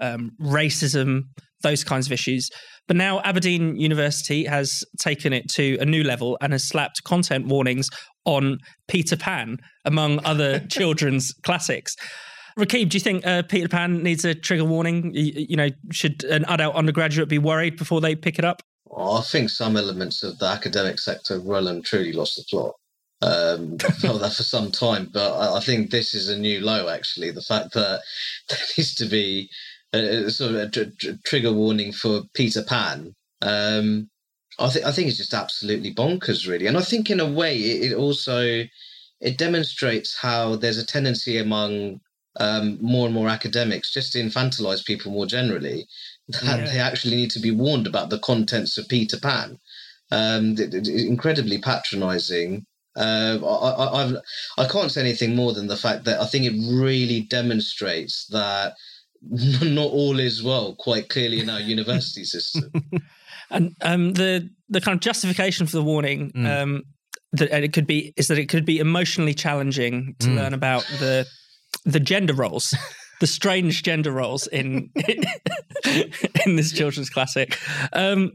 um, 0.00 0.32
racism, 0.40 1.22
those 1.62 1.84
kinds 1.84 2.06
of 2.06 2.12
issues. 2.12 2.50
But 2.86 2.96
now 2.96 3.20
Aberdeen 3.20 3.76
University 3.76 4.44
has 4.44 4.82
taken 4.98 5.32
it 5.32 5.48
to 5.50 5.76
a 5.80 5.84
new 5.84 6.02
level 6.02 6.38
and 6.40 6.52
has 6.52 6.66
slapped 6.66 7.04
content 7.04 7.46
warnings 7.46 7.88
on 8.24 8.58
Peter 8.88 9.16
Pan, 9.16 9.58
among 9.84 10.24
other 10.24 10.60
children's 10.68 11.32
classics. 11.44 11.94
Rakib, 12.58 12.88
do 12.88 12.96
you 12.96 13.00
think 13.00 13.24
uh, 13.24 13.42
Peter 13.42 13.68
Pan 13.68 14.02
needs 14.02 14.24
a 14.24 14.34
trigger 14.34 14.64
warning? 14.64 15.14
You, 15.14 15.46
you, 15.50 15.56
know, 15.56 15.68
should 15.92 16.24
an 16.24 16.44
adult 16.46 16.74
undergraduate 16.74 17.28
be 17.28 17.38
worried 17.38 17.76
before 17.76 18.00
they 18.00 18.16
pick 18.16 18.38
it 18.38 18.44
up? 18.44 18.62
Oh, 18.90 19.18
I 19.18 19.22
think 19.22 19.50
some 19.50 19.76
elements 19.76 20.24
of 20.24 20.38
the 20.38 20.46
academic 20.46 20.98
sector 20.98 21.40
well 21.40 21.68
and 21.68 21.84
truly 21.84 22.12
lost 22.12 22.36
the 22.36 22.44
plot. 22.50 22.74
Um, 23.22 23.76
I 23.86 23.92
felt 23.92 24.20
that 24.20 24.32
for 24.32 24.42
some 24.42 24.72
time, 24.72 25.08
but 25.12 25.32
I, 25.36 25.58
I 25.58 25.60
think 25.60 25.90
this 25.90 26.14
is 26.14 26.28
a 26.28 26.38
new 26.38 26.60
low. 26.60 26.88
Actually, 26.88 27.30
the 27.30 27.42
fact 27.42 27.74
that 27.74 28.02
there 28.48 28.58
needs 28.76 28.94
to 28.96 29.06
be 29.06 29.48
a, 29.92 30.24
a 30.24 30.30
sort 30.30 30.54
of 30.54 30.56
a 30.56 30.68
tr- 30.68 30.90
tr- 30.98 31.16
trigger 31.24 31.52
warning 31.52 31.92
for 31.92 32.22
Peter 32.34 32.62
Pan. 32.62 33.14
Um, 33.40 34.10
I 34.58 34.68
think 34.70 34.84
I 34.84 34.90
think 34.90 35.08
it's 35.08 35.18
just 35.18 35.34
absolutely 35.34 35.94
bonkers, 35.94 36.48
really. 36.48 36.66
And 36.66 36.76
I 36.76 36.82
think 36.82 37.08
in 37.08 37.20
a 37.20 37.30
way 37.30 37.56
it, 37.56 37.92
it 37.92 37.94
also 37.94 38.64
it 39.20 39.38
demonstrates 39.38 40.18
how 40.18 40.56
there's 40.56 40.78
a 40.78 40.86
tendency 40.86 41.38
among 41.38 42.00
um, 42.36 42.78
more 42.80 43.06
and 43.06 43.14
more 43.14 43.28
academics 43.28 43.92
just 43.92 44.12
to 44.12 44.18
infantilize 44.18 44.84
people 44.84 45.12
more 45.12 45.26
generally 45.26 45.86
that 46.28 46.60
yeah. 46.60 46.64
they 46.66 46.78
actually 46.78 47.16
need 47.16 47.30
to 47.30 47.40
be 47.40 47.50
warned 47.50 47.86
about 47.86 48.10
the 48.10 48.18
contents 48.18 48.78
of 48.78 48.88
Peter 48.88 49.18
Pan. 49.18 49.58
Um, 50.10 50.56
incredibly 50.58 51.58
patronizing. 51.58 52.64
Uh, 52.96 53.38
I, 53.44 54.02
I've, 54.02 54.16
I 54.56 54.66
can't 54.66 54.90
say 54.90 55.02
anything 55.02 55.36
more 55.36 55.52
than 55.52 55.66
the 55.66 55.76
fact 55.76 56.04
that 56.04 56.20
I 56.20 56.26
think 56.26 56.44
it 56.44 56.58
really 56.80 57.22
demonstrates 57.22 58.26
that 58.28 58.74
not 59.22 59.90
all 59.90 60.18
is 60.18 60.42
well 60.42 60.74
quite 60.78 61.08
clearly 61.08 61.40
in 61.40 61.50
our 61.50 61.60
university 61.60 62.24
system. 62.24 62.70
And 63.50 63.74
um, 63.80 64.12
the 64.12 64.48
the 64.68 64.80
kind 64.80 64.94
of 64.94 65.00
justification 65.00 65.66
for 65.66 65.76
the 65.76 65.82
warning 65.82 66.30
mm. 66.32 66.62
um, 66.62 66.82
that 67.32 67.64
it 67.64 67.72
could 67.72 67.86
be 67.86 68.12
is 68.16 68.28
that 68.28 68.38
it 68.38 68.48
could 68.48 68.64
be 68.64 68.78
emotionally 68.78 69.34
challenging 69.34 70.14
to 70.18 70.28
mm. 70.28 70.36
learn 70.36 70.54
about 70.54 70.84
the 70.98 71.26
the 71.88 72.00
gender 72.00 72.34
roles. 72.34 72.74
the 73.20 73.26
strange 73.26 73.82
gender 73.82 74.12
roles 74.12 74.46
in 74.46 74.90
in 76.46 76.56
this 76.56 76.72
children's 76.72 77.10
classic. 77.10 77.58
Um, 77.92 78.32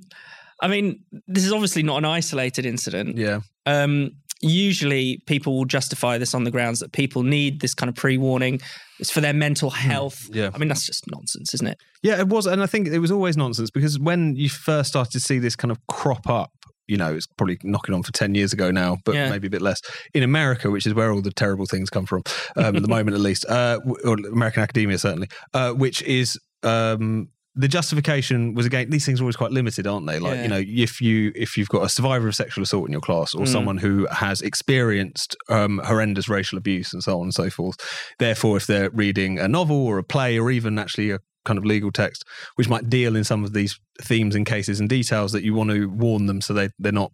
I 0.62 0.68
mean, 0.68 1.04
this 1.28 1.46
is 1.46 1.52
obviously 1.52 1.84
not 1.84 1.98
an 1.98 2.06
isolated 2.06 2.66
incident. 2.66 3.18
Yeah. 3.18 3.42
Um, 3.66 4.12
usually, 4.42 5.22
people 5.26 5.56
will 5.58 5.66
justify 5.66 6.18
this 6.18 6.34
on 6.34 6.44
the 6.44 6.52
grounds 6.52 6.80
that 6.80 6.92
people 6.92 7.24
need 7.24 7.62
this 7.62 7.74
kind 7.74 7.90
of 7.90 7.96
pre-warning. 7.96 8.60
It's 9.00 9.10
for 9.10 9.22
their 9.22 9.34
mental 9.34 9.70
hmm. 9.70 9.76
health. 9.76 10.30
Yeah. 10.32 10.50
I 10.54 10.58
mean, 10.58 10.68
that's 10.68 10.86
just 10.86 11.10
nonsense, 11.10 11.54
isn't 11.54 11.68
it? 11.68 11.78
Yeah, 12.02 12.20
it 12.20 12.28
was, 12.28 12.46
and 12.46 12.62
I 12.62 12.66
think 12.66 12.88
it 12.88 13.00
was 13.00 13.12
always 13.12 13.38
nonsense 13.38 13.72
because 13.72 14.00
when 14.00 14.36
you 14.36 14.50
first 14.50 14.90
started 14.90 15.12
to 15.14 15.20
see 15.20 15.40
this 15.40 15.56
kind 15.56 15.72
of 15.72 15.80
crop 15.88 16.28
up 16.28 16.52
you 16.88 16.98
know, 16.98 17.14
it's 17.14 17.28
probably 17.28 17.58
knocking 17.64 17.96
on 17.96 18.04
for 18.04 18.12
10 18.12 18.36
years 18.36 18.54
ago 18.54 18.72
now, 18.72 18.98
but 19.06 19.16
yeah. 19.16 19.30
maybe 19.30 19.48
a 19.48 19.50
bit 19.50 19.62
less. 19.62 19.82
In 20.14 20.24
America, 20.24 20.70
which 20.70 20.86
is 20.86 20.94
where 20.94 21.12
all 21.12 21.22
the 21.22 21.32
terrible 21.32 21.66
things 21.66 21.90
come 21.90 22.06
from, 22.06 22.24
um, 22.58 22.76
at 22.76 22.82
the 22.82 22.88
moment 22.96 23.16
at 23.16 23.22
least, 23.22 23.46
uh, 23.50 23.80
or 24.04 24.16
American 24.16 24.64
academia 24.64 24.98
certainly, 24.98 25.30
uh, 25.54 25.72
which 25.72 26.02
is 26.04 26.40
um, 26.64 27.30
the 27.56 27.68
justification 27.68 28.54
was 28.56 28.66
again 28.66 28.90
these 28.90 29.06
things 29.06 29.20
are 29.20 29.24
always 29.24 29.36
quite 29.36 29.52
limited 29.52 29.86
aren't 29.86 30.08
they 30.08 30.18
like 30.18 30.36
yeah. 30.36 30.42
you 30.42 30.48
know 30.48 30.64
if 30.66 31.00
you 31.00 31.32
if 31.36 31.56
you've 31.56 31.70
got 31.70 31.84
a 31.84 31.90
survivor 31.90 32.28
of 32.28 32.36
sexual 32.36 32.64
assault 32.64 32.88
in 32.88 32.92
your 32.92 33.02
class 33.02 33.36
or 33.36 33.46
mm. 33.46 33.48
someone 33.48 33.78
who 33.78 34.08
has 34.08 34.42
experienced 34.42 35.36
um, 35.50 35.80
horrendous 35.86 36.28
racial 36.28 36.58
abuse 36.58 36.94
and 36.94 37.04
so 37.04 37.20
on 37.20 37.24
and 37.24 37.34
so 37.34 37.50
forth 37.50 37.78
therefore 38.18 38.58
if 38.58 38.66
they're 38.66 38.90
reading 38.90 39.38
a 39.38 39.48
novel 39.48 39.86
or 39.86 40.00
a 40.00 40.04
play 40.04 40.40
or 40.40 40.50
even 40.50 40.80
actually 40.80 41.12
a 41.12 41.20
kind 41.46 41.58
of 41.58 41.66
legal 41.66 41.92
text, 41.92 42.26
which 42.56 42.70
might 42.70 42.90
deal 42.90 43.16
in 43.16 43.24
some 43.24 43.44
of 43.44 43.54
these 43.54 43.80
themes 44.02 44.36
and 44.36 44.46
cases 44.46 44.80
and 44.80 44.90
details 44.90 45.32
that 45.34 45.44
you 45.44 45.54
want 45.54 45.70
to 45.70 45.88
warn 45.88 46.26
them 46.26 46.42
so 46.42 46.54
they 46.54 46.70
they're 46.80 46.92
not 46.92 47.12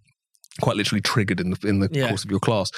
quite 0.62 0.76
literally 0.76 1.02
triggered 1.02 1.40
in 1.40 1.52
the 1.52 1.68
in 1.68 1.80
the 1.80 1.90
yeah. 1.92 2.08
course 2.08 2.24
of 2.24 2.32
your 2.32 2.40
class 2.40 2.70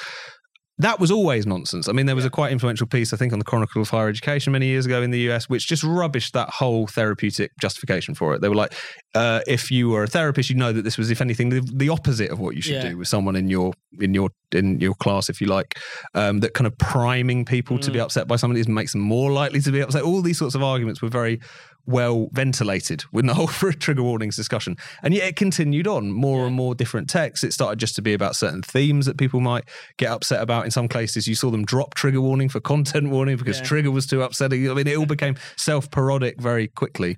that 0.78 0.98
was 0.98 1.10
always 1.10 1.46
nonsense. 1.46 1.86
I 1.88 1.92
mean, 1.92 2.06
there 2.06 2.16
was 2.16 2.24
yeah. 2.24 2.28
a 2.28 2.30
quite 2.30 2.50
influential 2.50 2.86
piece, 2.86 3.12
I 3.12 3.16
think, 3.16 3.32
on 3.32 3.38
the 3.38 3.44
Chronicle 3.44 3.82
of 3.82 3.90
Higher 3.90 4.08
Education 4.08 4.52
many 4.52 4.66
years 4.66 4.86
ago 4.86 5.02
in 5.02 5.10
the 5.10 5.30
US, 5.30 5.48
which 5.48 5.66
just 5.66 5.82
rubbished 5.82 6.32
that 6.32 6.48
whole 6.48 6.86
therapeutic 6.86 7.52
justification 7.60 8.14
for 8.14 8.34
it. 8.34 8.40
They 8.40 8.48
were 8.48 8.54
like, 8.54 8.72
uh, 9.14 9.40
if 9.46 9.70
you 9.70 9.90
were 9.90 10.04
a 10.04 10.06
therapist, 10.06 10.48
you'd 10.48 10.58
know 10.58 10.72
that 10.72 10.82
this 10.82 10.96
was, 10.96 11.10
if 11.10 11.20
anything, 11.20 11.50
the, 11.50 11.60
the 11.60 11.90
opposite 11.90 12.30
of 12.30 12.40
what 12.40 12.56
you 12.56 12.62
should 12.62 12.76
yeah. 12.76 12.90
do 12.90 12.98
with 12.98 13.08
someone 13.08 13.36
in 13.36 13.48
your 13.48 13.74
in 14.00 14.14
your 14.14 14.30
in 14.50 14.80
your 14.80 14.94
class, 14.94 15.28
if 15.28 15.40
you 15.40 15.46
like. 15.46 15.78
Um, 16.14 16.40
that 16.40 16.54
kind 16.54 16.66
of 16.66 16.76
priming 16.78 17.44
people 17.44 17.76
mm. 17.76 17.82
to 17.82 17.90
be 17.90 17.98
mm. 17.98 18.02
upset 18.02 18.26
by 18.26 18.36
somebody 18.36 18.62
makes 18.70 18.92
them 18.92 19.02
more 19.02 19.30
likely 19.30 19.60
to 19.60 19.72
be 19.72 19.82
upset. 19.82 20.02
All 20.02 20.22
these 20.22 20.38
sorts 20.38 20.54
of 20.54 20.62
arguments 20.62 21.02
were 21.02 21.08
very 21.08 21.40
well 21.86 22.28
ventilated 22.32 23.04
with 23.12 23.26
the 23.26 23.34
whole 23.34 23.48
trigger 23.48 24.02
warnings 24.02 24.36
discussion. 24.36 24.76
And 25.02 25.14
yet 25.14 25.28
it 25.28 25.36
continued 25.36 25.86
on 25.86 26.10
more 26.10 26.40
yeah. 26.40 26.46
and 26.46 26.54
more 26.54 26.74
different 26.74 27.08
texts. 27.08 27.44
It 27.44 27.52
started 27.52 27.78
just 27.78 27.94
to 27.96 28.02
be 28.02 28.14
about 28.14 28.36
certain 28.36 28.62
themes 28.62 29.06
that 29.06 29.18
people 29.18 29.40
might 29.40 29.64
get 29.96 30.10
upset 30.10 30.40
about. 30.40 30.64
In 30.64 30.70
some 30.70 30.88
cases, 30.88 31.26
you 31.26 31.34
saw 31.34 31.50
them 31.50 31.64
drop 31.64 31.94
trigger 31.94 32.20
warning 32.20 32.48
for 32.48 32.60
content 32.60 33.10
warning 33.10 33.36
because 33.36 33.58
yeah. 33.58 33.64
trigger 33.64 33.90
was 33.90 34.06
too 34.06 34.22
upsetting. 34.22 34.70
I 34.70 34.74
mean, 34.74 34.86
it 34.86 34.96
all 34.96 35.06
became 35.06 35.36
self 35.56 35.90
parodic 35.90 36.40
very 36.40 36.68
quickly 36.68 37.16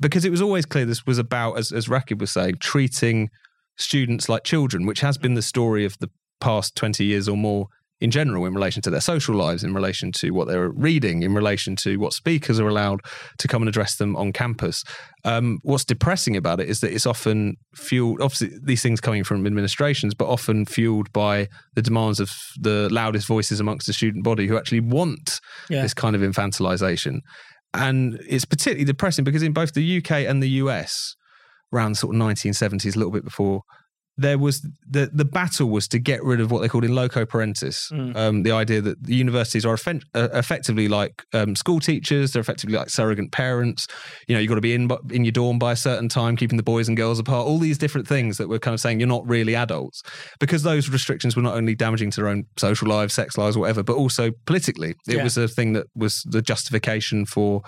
because 0.00 0.24
it 0.24 0.30
was 0.30 0.42
always 0.42 0.66
clear 0.66 0.84
this 0.84 1.06
was 1.06 1.18
about, 1.18 1.58
as, 1.58 1.72
as 1.72 1.88
Rakib 1.88 2.20
was 2.20 2.32
saying, 2.32 2.56
treating 2.60 3.30
students 3.76 4.28
like 4.28 4.44
children, 4.44 4.86
which 4.86 5.00
has 5.00 5.18
mm. 5.18 5.22
been 5.22 5.34
the 5.34 5.42
story 5.42 5.84
of 5.84 5.98
the 5.98 6.10
past 6.40 6.76
20 6.76 7.04
years 7.04 7.28
or 7.28 7.36
more 7.36 7.66
in 8.00 8.10
general 8.10 8.46
in 8.46 8.54
relation 8.54 8.80
to 8.82 8.90
their 8.90 9.00
social 9.00 9.34
lives, 9.34 9.64
in 9.64 9.74
relation 9.74 10.12
to 10.12 10.30
what 10.30 10.46
they're 10.46 10.68
reading, 10.68 11.22
in 11.22 11.34
relation 11.34 11.74
to 11.76 11.96
what 11.96 12.12
speakers 12.12 12.60
are 12.60 12.68
allowed 12.68 13.00
to 13.38 13.48
come 13.48 13.62
and 13.62 13.68
address 13.68 13.96
them 13.96 14.14
on 14.16 14.32
campus. 14.32 14.84
Um, 15.24 15.58
what's 15.62 15.84
depressing 15.84 16.36
about 16.36 16.60
it 16.60 16.68
is 16.68 16.80
that 16.80 16.92
it's 16.92 17.06
often 17.06 17.56
fueled, 17.74 18.20
obviously, 18.20 18.50
these 18.62 18.82
things 18.82 19.00
coming 19.00 19.24
from 19.24 19.46
administrations, 19.46 20.14
but 20.14 20.28
often 20.28 20.64
fueled 20.64 21.12
by 21.12 21.48
the 21.74 21.82
demands 21.82 22.20
of 22.20 22.30
the 22.60 22.88
loudest 22.90 23.26
voices 23.26 23.58
amongst 23.58 23.86
the 23.86 23.92
student 23.92 24.24
body 24.24 24.46
who 24.46 24.56
actually 24.56 24.80
want 24.80 25.40
yeah. 25.68 25.82
this 25.82 25.94
kind 25.94 26.14
of 26.14 26.22
infantilization. 26.22 27.20
And 27.74 28.18
it's 28.28 28.44
particularly 28.44 28.84
depressing 28.84 29.24
because 29.24 29.42
in 29.42 29.52
both 29.52 29.74
the 29.74 29.98
UK 29.98 30.12
and 30.12 30.42
the 30.42 30.50
US, 30.50 31.16
around 31.72 31.98
sort 31.98 32.14
of 32.14 32.20
1970s, 32.22 32.94
a 32.94 32.98
little 32.98 33.12
bit 33.12 33.24
before 33.24 33.62
there 34.18 34.36
was 34.36 34.60
the 34.90 35.08
the 35.12 35.24
battle 35.24 35.68
was 35.70 35.86
to 35.88 35.98
get 35.98 36.22
rid 36.24 36.40
of 36.40 36.50
what 36.50 36.60
they 36.60 36.68
called 36.68 36.84
in 36.84 36.94
loco 36.94 37.24
parentis, 37.24 37.90
mm. 37.92 38.14
um, 38.16 38.42
the 38.42 38.50
idea 38.50 38.80
that 38.80 39.02
the 39.02 39.14
universities 39.14 39.64
are 39.64 39.78
uh, 39.86 40.28
effectively 40.34 40.88
like 40.88 41.22
um, 41.32 41.54
school 41.54 41.78
teachers, 41.78 42.32
they're 42.32 42.40
effectively 42.40 42.76
like 42.76 42.90
surrogate 42.90 43.30
parents. 43.30 43.86
You 44.26 44.34
know, 44.34 44.40
you've 44.40 44.48
got 44.48 44.56
to 44.56 44.60
be 44.60 44.74
in 44.74 44.90
in 45.10 45.24
your 45.24 45.32
dorm 45.32 45.58
by 45.58 45.72
a 45.72 45.76
certain 45.76 46.08
time, 46.08 46.36
keeping 46.36 46.56
the 46.56 46.64
boys 46.64 46.88
and 46.88 46.96
girls 46.96 47.20
apart. 47.20 47.46
All 47.46 47.58
these 47.58 47.78
different 47.78 48.08
things 48.08 48.38
that 48.38 48.48
we're 48.48 48.58
kind 48.58 48.74
of 48.74 48.80
saying 48.80 48.98
you're 48.98 49.08
not 49.08 49.26
really 49.26 49.54
adults 49.54 50.02
because 50.40 50.64
those 50.64 50.88
restrictions 50.88 51.36
were 51.36 51.42
not 51.42 51.54
only 51.54 51.76
damaging 51.76 52.10
to 52.10 52.20
their 52.20 52.28
own 52.28 52.44
social 52.56 52.88
lives, 52.88 53.14
sex 53.14 53.38
lives, 53.38 53.56
whatever, 53.56 53.84
but 53.84 53.96
also 53.96 54.32
politically. 54.46 54.96
It 55.06 55.16
yeah. 55.16 55.22
was 55.22 55.36
a 55.36 55.46
thing 55.46 55.74
that 55.74 55.86
was 55.94 56.22
the 56.26 56.42
justification 56.42 57.24
for 57.24 57.62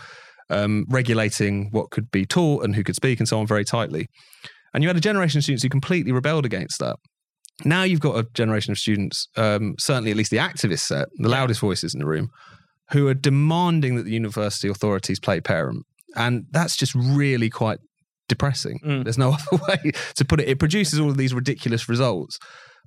um, 0.50 0.84
regulating 0.88 1.68
what 1.70 1.90
could 1.90 2.10
be 2.10 2.26
taught 2.26 2.64
and 2.64 2.74
who 2.74 2.82
could 2.82 2.96
speak 2.96 3.20
and 3.20 3.28
so 3.28 3.38
on 3.38 3.46
very 3.46 3.64
tightly. 3.64 4.08
And 4.72 4.82
you 4.82 4.88
had 4.88 4.96
a 4.96 5.00
generation 5.00 5.38
of 5.38 5.44
students 5.44 5.62
who 5.62 5.68
completely 5.68 6.12
rebelled 6.12 6.44
against 6.44 6.78
that. 6.80 6.96
Now 7.64 7.82
you've 7.82 8.00
got 8.00 8.18
a 8.18 8.26
generation 8.34 8.72
of 8.72 8.78
students, 8.78 9.28
um, 9.36 9.74
certainly 9.78 10.10
at 10.10 10.16
least 10.16 10.30
the 10.30 10.38
activist 10.38 10.80
set, 10.80 11.08
the 11.16 11.28
loudest 11.28 11.60
voices 11.60 11.94
in 11.94 12.00
the 12.00 12.06
room, 12.06 12.28
who 12.92 13.08
are 13.08 13.14
demanding 13.14 13.96
that 13.96 14.04
the 14.04 14.12
university 14.12 14.68
authorities 14.68 15.20
play 15.20 15.40
parent. 15.40 15.84
And 16.16 16.46
that's 16.50 16.76
just 16.76 16.94
really 16.94 17.50
quite 17.50 17.78
depressing. 18.28 18.80
Mm. 18.84 19.04
There's 19.04 19.18
no 19.18 19.36
other 19.52 19.62
way 19.68 19.92
to 20.16 20.24
put 20.24 20.40
it. 20.40 20.48
It 20.48 20.58
produces 20.58 20.98
all 20.98 21.10
of 21.10 21.18
these 21.18 21.34
ridiculous 21.34 21.88
results. 21.88 22.38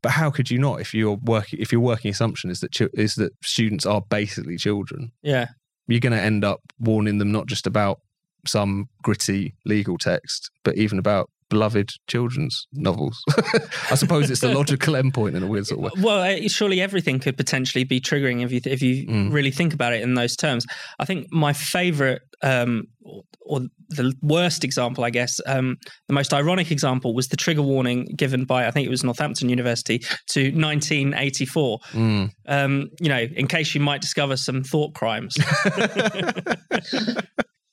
But 0.02 0.14
how 0.14 0.32
could 0.32 0.52
you 0.52 0.60
not 0.60 0.82
if 0.82 0.94
your 0.94 1.18
working 1.24 1.60
if 1.62 1.72
your 1.72 1.80
working 1.80 2.12
assumption 2.12 2.50
is 2.50 2.60
that 2.60 2.90
is 2.94 3.16
that 3.16 3.32
students 3.42 3.86
are 3.86 4.02
basically 4.10 4.58
children? 4.58 5.12
Yeah, 5.22 5.48
you're 5.88 6.02
going 6.02 6.12
to 6.12 6.22
end 6.22 6.44
up 6.44 6.60
warning 6.78 7.20
them 7.20 7.32
not 7.32 7.48
just 7.48 7.66
about 7.68 8.00
some 8.46 8.88
gritty 9.02 9.56
legal 9.66 9.98
text, 9.98 10.50
but 10.64 10.78
even 10.78 11.00
about 11.00 11.30
beloved 11.54 11.92
children's 12.08 12.68
novels. 12.74 13.24
I 13.92 13.96
suppose 13.96 14.32
it's 14.32 14.42
the 14.42 14.54
logical 14.56 14.96
endpoint 14.96 15.36
in 15.36 15.44
a 15.44 15.48
weird 15.48 15.68
sort 15.68 15.80
of 15.80 15.84
way. 15.84 16.04
Well, 16.04 16.48
surely 16.48 16.82
everything 16.82 17.20
could 17.20 17.38
potentially 17.38 17.84
be 17.84 18.02
triggering 18.02 18.44
if 18.44 18.52
you 18.52 18.60
if 18.66 18.82
you 18.82 19.06
mm. 19.06 19.32
really 19.32 19.52
think 19.52 19.72
about 19.72 19.94
it 19.94 20.02
in 20.02 20.16
those 20.16 20.36
terms. 20.36 20.66
I 20.98 21.06
think 21.06 21.32
my 21.32 21.54
favourite 21.54 22.22
um, 22.42 22.88
or, 23.04 23.22
or, 23.46 23.62
the 23.90 24.14
worst 24.22 24.64
example, 24.64 25.04
I 25.04 25.12
guess, 25.12 25.40
um, 25.46 25.78
the 26.08 26.14
most 26.14 26.34
ironic 26.34 26.72
example 26.72 27.14
was 27.14 27.28
the 27.28 27.38
trigger 27.38 27.62
warning 27.62 28.08
given 28.18 28.44
by 28.44 28.66
I 28.66 28.72
think 28.72 28.88
it 28.88 28.90
was 28.90 29.04
Northampton 29.04 29.50
University 29.50 30.00
to 30.32 30.46
1984. 30.46 31.80
Mm. 31.92 32.30
Um, 32.48 32.90
you 33.00 33.10
know, 33.10 33.28
in 33.36 33.48
case 33.48 33.76
you 33.76 33.82
might 33.82 34.02
discover 34.02 34.36
some 34.36 34.64
thought 34.64 34.96
crimes. 34.96 35.38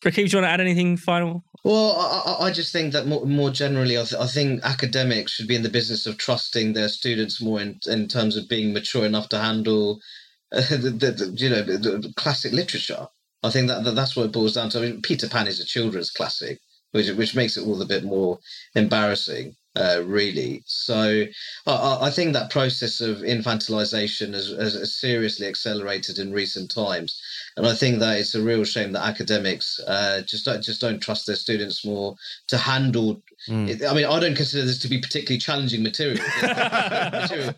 Rakib, 0.04 0.14
do 0.14 0.22
you 0.22 0.38
want 0.38 0.46
to 0.46 0.50
add 0.50 0.60
anything 0.60 0.96
final? 0.96 1.44
Well, 1.62 1.94
I, 1.94 2.46
I 2.46 2.50
just 2.50 2.72
think 2.72 2.92
that 2.94 3.06
more, 3.06 3.26
more 3.26 3.50
generally, 3.50 3.98
I, 3.98 4.04
th- 4.04 4.20
I, 4.20 4.26
think 4.26 4.62
academics 4.64 5.32
should 5.32 5.46
be 5.46 5.56
in 5.56 5.62
the 5.62 5.68
business 5.68 6.06
of 6.06 6.16
trusting 6.16 6.72
their 6.72 6.88
students 6.88 7.42
more 7.42 7.60
in, 7.60 7.78
in 7.86 8.08
terms 8.08 8.36
of 8.36 8.48
being 8.48 8.72
mature 8.72 9.04
enough 9.04 9.28
to 9.28 9.38
handle, 9.38 10.00
uh, 10.52 10.62
the, 10.70 10.90
the, 10.90 11.10
the, 11.12 11.34
you 11.36 11.50
know, 11.50 11.62
the, 11.62 12.12
classic 12.16 12.52
literature. 12.52 13.06
I 13.42 13.50
think 13.50 13.68
that, 13.68 13.84
that 13.84 13.94
that's 13.94 14.16
what 14.16 14.26
it 14.26 14.32
boils 14.32 14.54
down 14.54 14.70
to. 14.70 14.78
I 14.78 14.82
mean, 14.82 15.02
Peter 15.02 15.28
Pan 15.28 15.46
is 15.46 15.60
a 15.60 15.64
children's 15.64 16.10
classic, 16.10 16.60
which 16.92 17.10
which 17.10 17.34
makes 17.34 17.56
it 17.56 17.66
all 17.66 17.80
a 17.80 17.86
bit 17.86 18.04
more 18.04 18.38
embarrassing 18.74 19.54
uh, 19.76 20.02
really. 20.04 20.62
So 20.66 21.24
I, 21.66 21.98
I, 22.02 22.11
think 22.11 22.33
that 22.33 22.50
process 22.50 23.00
of 23.00 23.18
infantilization 23.18 24.35
has, 24.35 24.48
has, 24.48 24.98
seriously 24.98 25.46
accelerated 25.46 26.18
in 26.18 26.33
recent 26.33 26.70
times, 26.70 27.20
and 27.56 27.66
I 27.66 27.74
think 27.74 28.00
that 28.00 28.18
it's 28.18 28.35
a 28.35 28.42
real 28.42 28.64
shame 28.64 28.92
that 28.92 29.06
academics 29.06 29.78
uh, 29.87 30.22
just 30.22 30.44
don't 30.44 30.62
just 30.62 30.80
don't 30.80 31.00
trust 31.00 31.26
their 31.26 31.37
students 31.37 31.85
more 31.85 32.16
to 32.48 32.59
handle. 32.59 33.22
Mm. 33.48 33.87
I 33.88 33.94
mean, 33.94 34.06
I 34.06 34.18
don't 34.18 34.37
consider 34.37 34.66
this 34.66 34.78
to 34.80 34.88
be 34.88 34.98
particularly 34.98 35.38
challenging 35.38 35.83
material. 35.83 36.24
material 36.42 37.54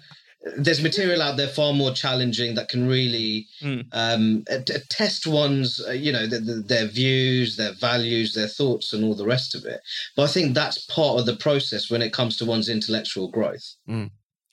there's 0.57 0.83
material 0.83 1.23
out 1.23 1.37
there 1.37 1.47
far 1.49 1.73
more 1.73 1.93
challenging 1.93 2.55
that 2.57 2.69
can 2.69 2.89
really 2.89 3.47
Mm. 3.63 3.85
um, 3.93 4.45
t- 4.67 4.75
test 4.89 5.27
one's, 5.27 5.81
uh, 5.87 5.93
you 5.93 6.11
know, 6.13 6.27
th 6.29 6.45
th 6.45 6.67
their 6.67 6.87
views, 6.87 7.57
their 7.57 7.75
values, 7.75 8.35
their 8.35 8.49
thoughts, 8.49 8.93
and 8.93 9.05
all 9.05 9.15
the 9.15 9.25
rest 9.27 9.55
of 9.55 9.65
it. 9.65 9.81
But 10.17 10.25
I 10.25 10.27
think 10.33 10.55
that's 10.55 10.79
part 10.87 11.21
of 11.21 11.27
the 11.27 11.37
process 11.37 11.91
when 11.91 12.03
it 12.03 12.13
comes 12.13 12.37
to 12.39 12.45
one's 12.45 12.69
intellectual 12.69 13.29
growth. 13.29 13.67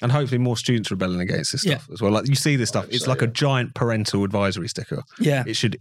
and 0.02 0.12
hopefully 0.14 0.38
more 0.38 0.56
students 0.56 0.90
rebelling 0.92 1.20
against 1.20 1.52
this 1.52 1.66
Yeah. 1.66 1.78
stuff 1.80 1.90
as 1.92 2.02
well. 2.02 2.12
Like 2.14 2.28
you 2.30 2.36
see 2.36 2.56
this 2.56 2.70
stuff, 2.70 2.86
it's 2.90 3.04
so, 3.04 3.10
like 3.10 3.22
a 3.22 3.28
giant 3.28 3.74
parental 3.74 4.24
advisory 4.24 4.70
sticker. 4.70 5.02
Yeah, 5.20 5.44
It 5.46 5.56
should 5.58 5.76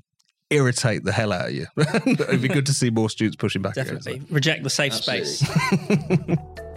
irritate 0.51 1.05
the 1.05 1.13
hell 1.13 1.33
out 1.33 1.49
of 1.51 1.55
you. 1.55 1.67
It'd 1.79 2.43
be 2.43 2.49
good 2.49 2.67
to 2.67 2.73
see 2.73 2.91
more 2.91 3.11
students 3.11 3.37
pushing 3.37 3.63
back 3.63 3.77
against 3.77 4.07
definitely. 4.07 4.27
Reject 4.35 4.65
the 4.65 4.71
safe 4.71 4.95
space. 4.95 5.45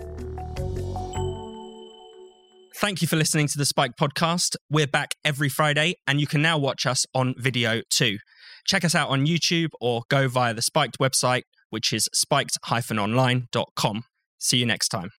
Thank 2.82 3.04
you 3.04 3.08
for 3.08 3.16
listening 3.16 3.46
to 3.50 3.60
the 3.60 3.66
Spiked 3.68 4.00
podcast. 4.00 4.56
We're 4.68 4.88
back 4.88 5.14
every 5.24 5.50
Friday, 5.50 5.98
and 6.08 6.20
you 6.20 6.26
can 6.26 6.42
now 6.42 6.58
watch 6.58 6.88
us 6.88 7.06
on 7.14 7.36
video 7.38 7.84
too. 7.92 8.18
Check 8.66 8.84
us 8.84 8.96
out 8.96 9.10
on 9.10 9.28
YouTube 9.28 9.70
or 9.80 10.02
go 10.10 10.28
via 10.28 10.56
the 10.56 10.64
Spiked 10.64 10.98
website, 10.98 11.44
which 11.70 11.94
is 11.94 12.10
spiked-online.com. 12.12 14.04
See 14.40 14.58
you 14.58 14.66
next 14.66 14.88
time. 14.88 15.10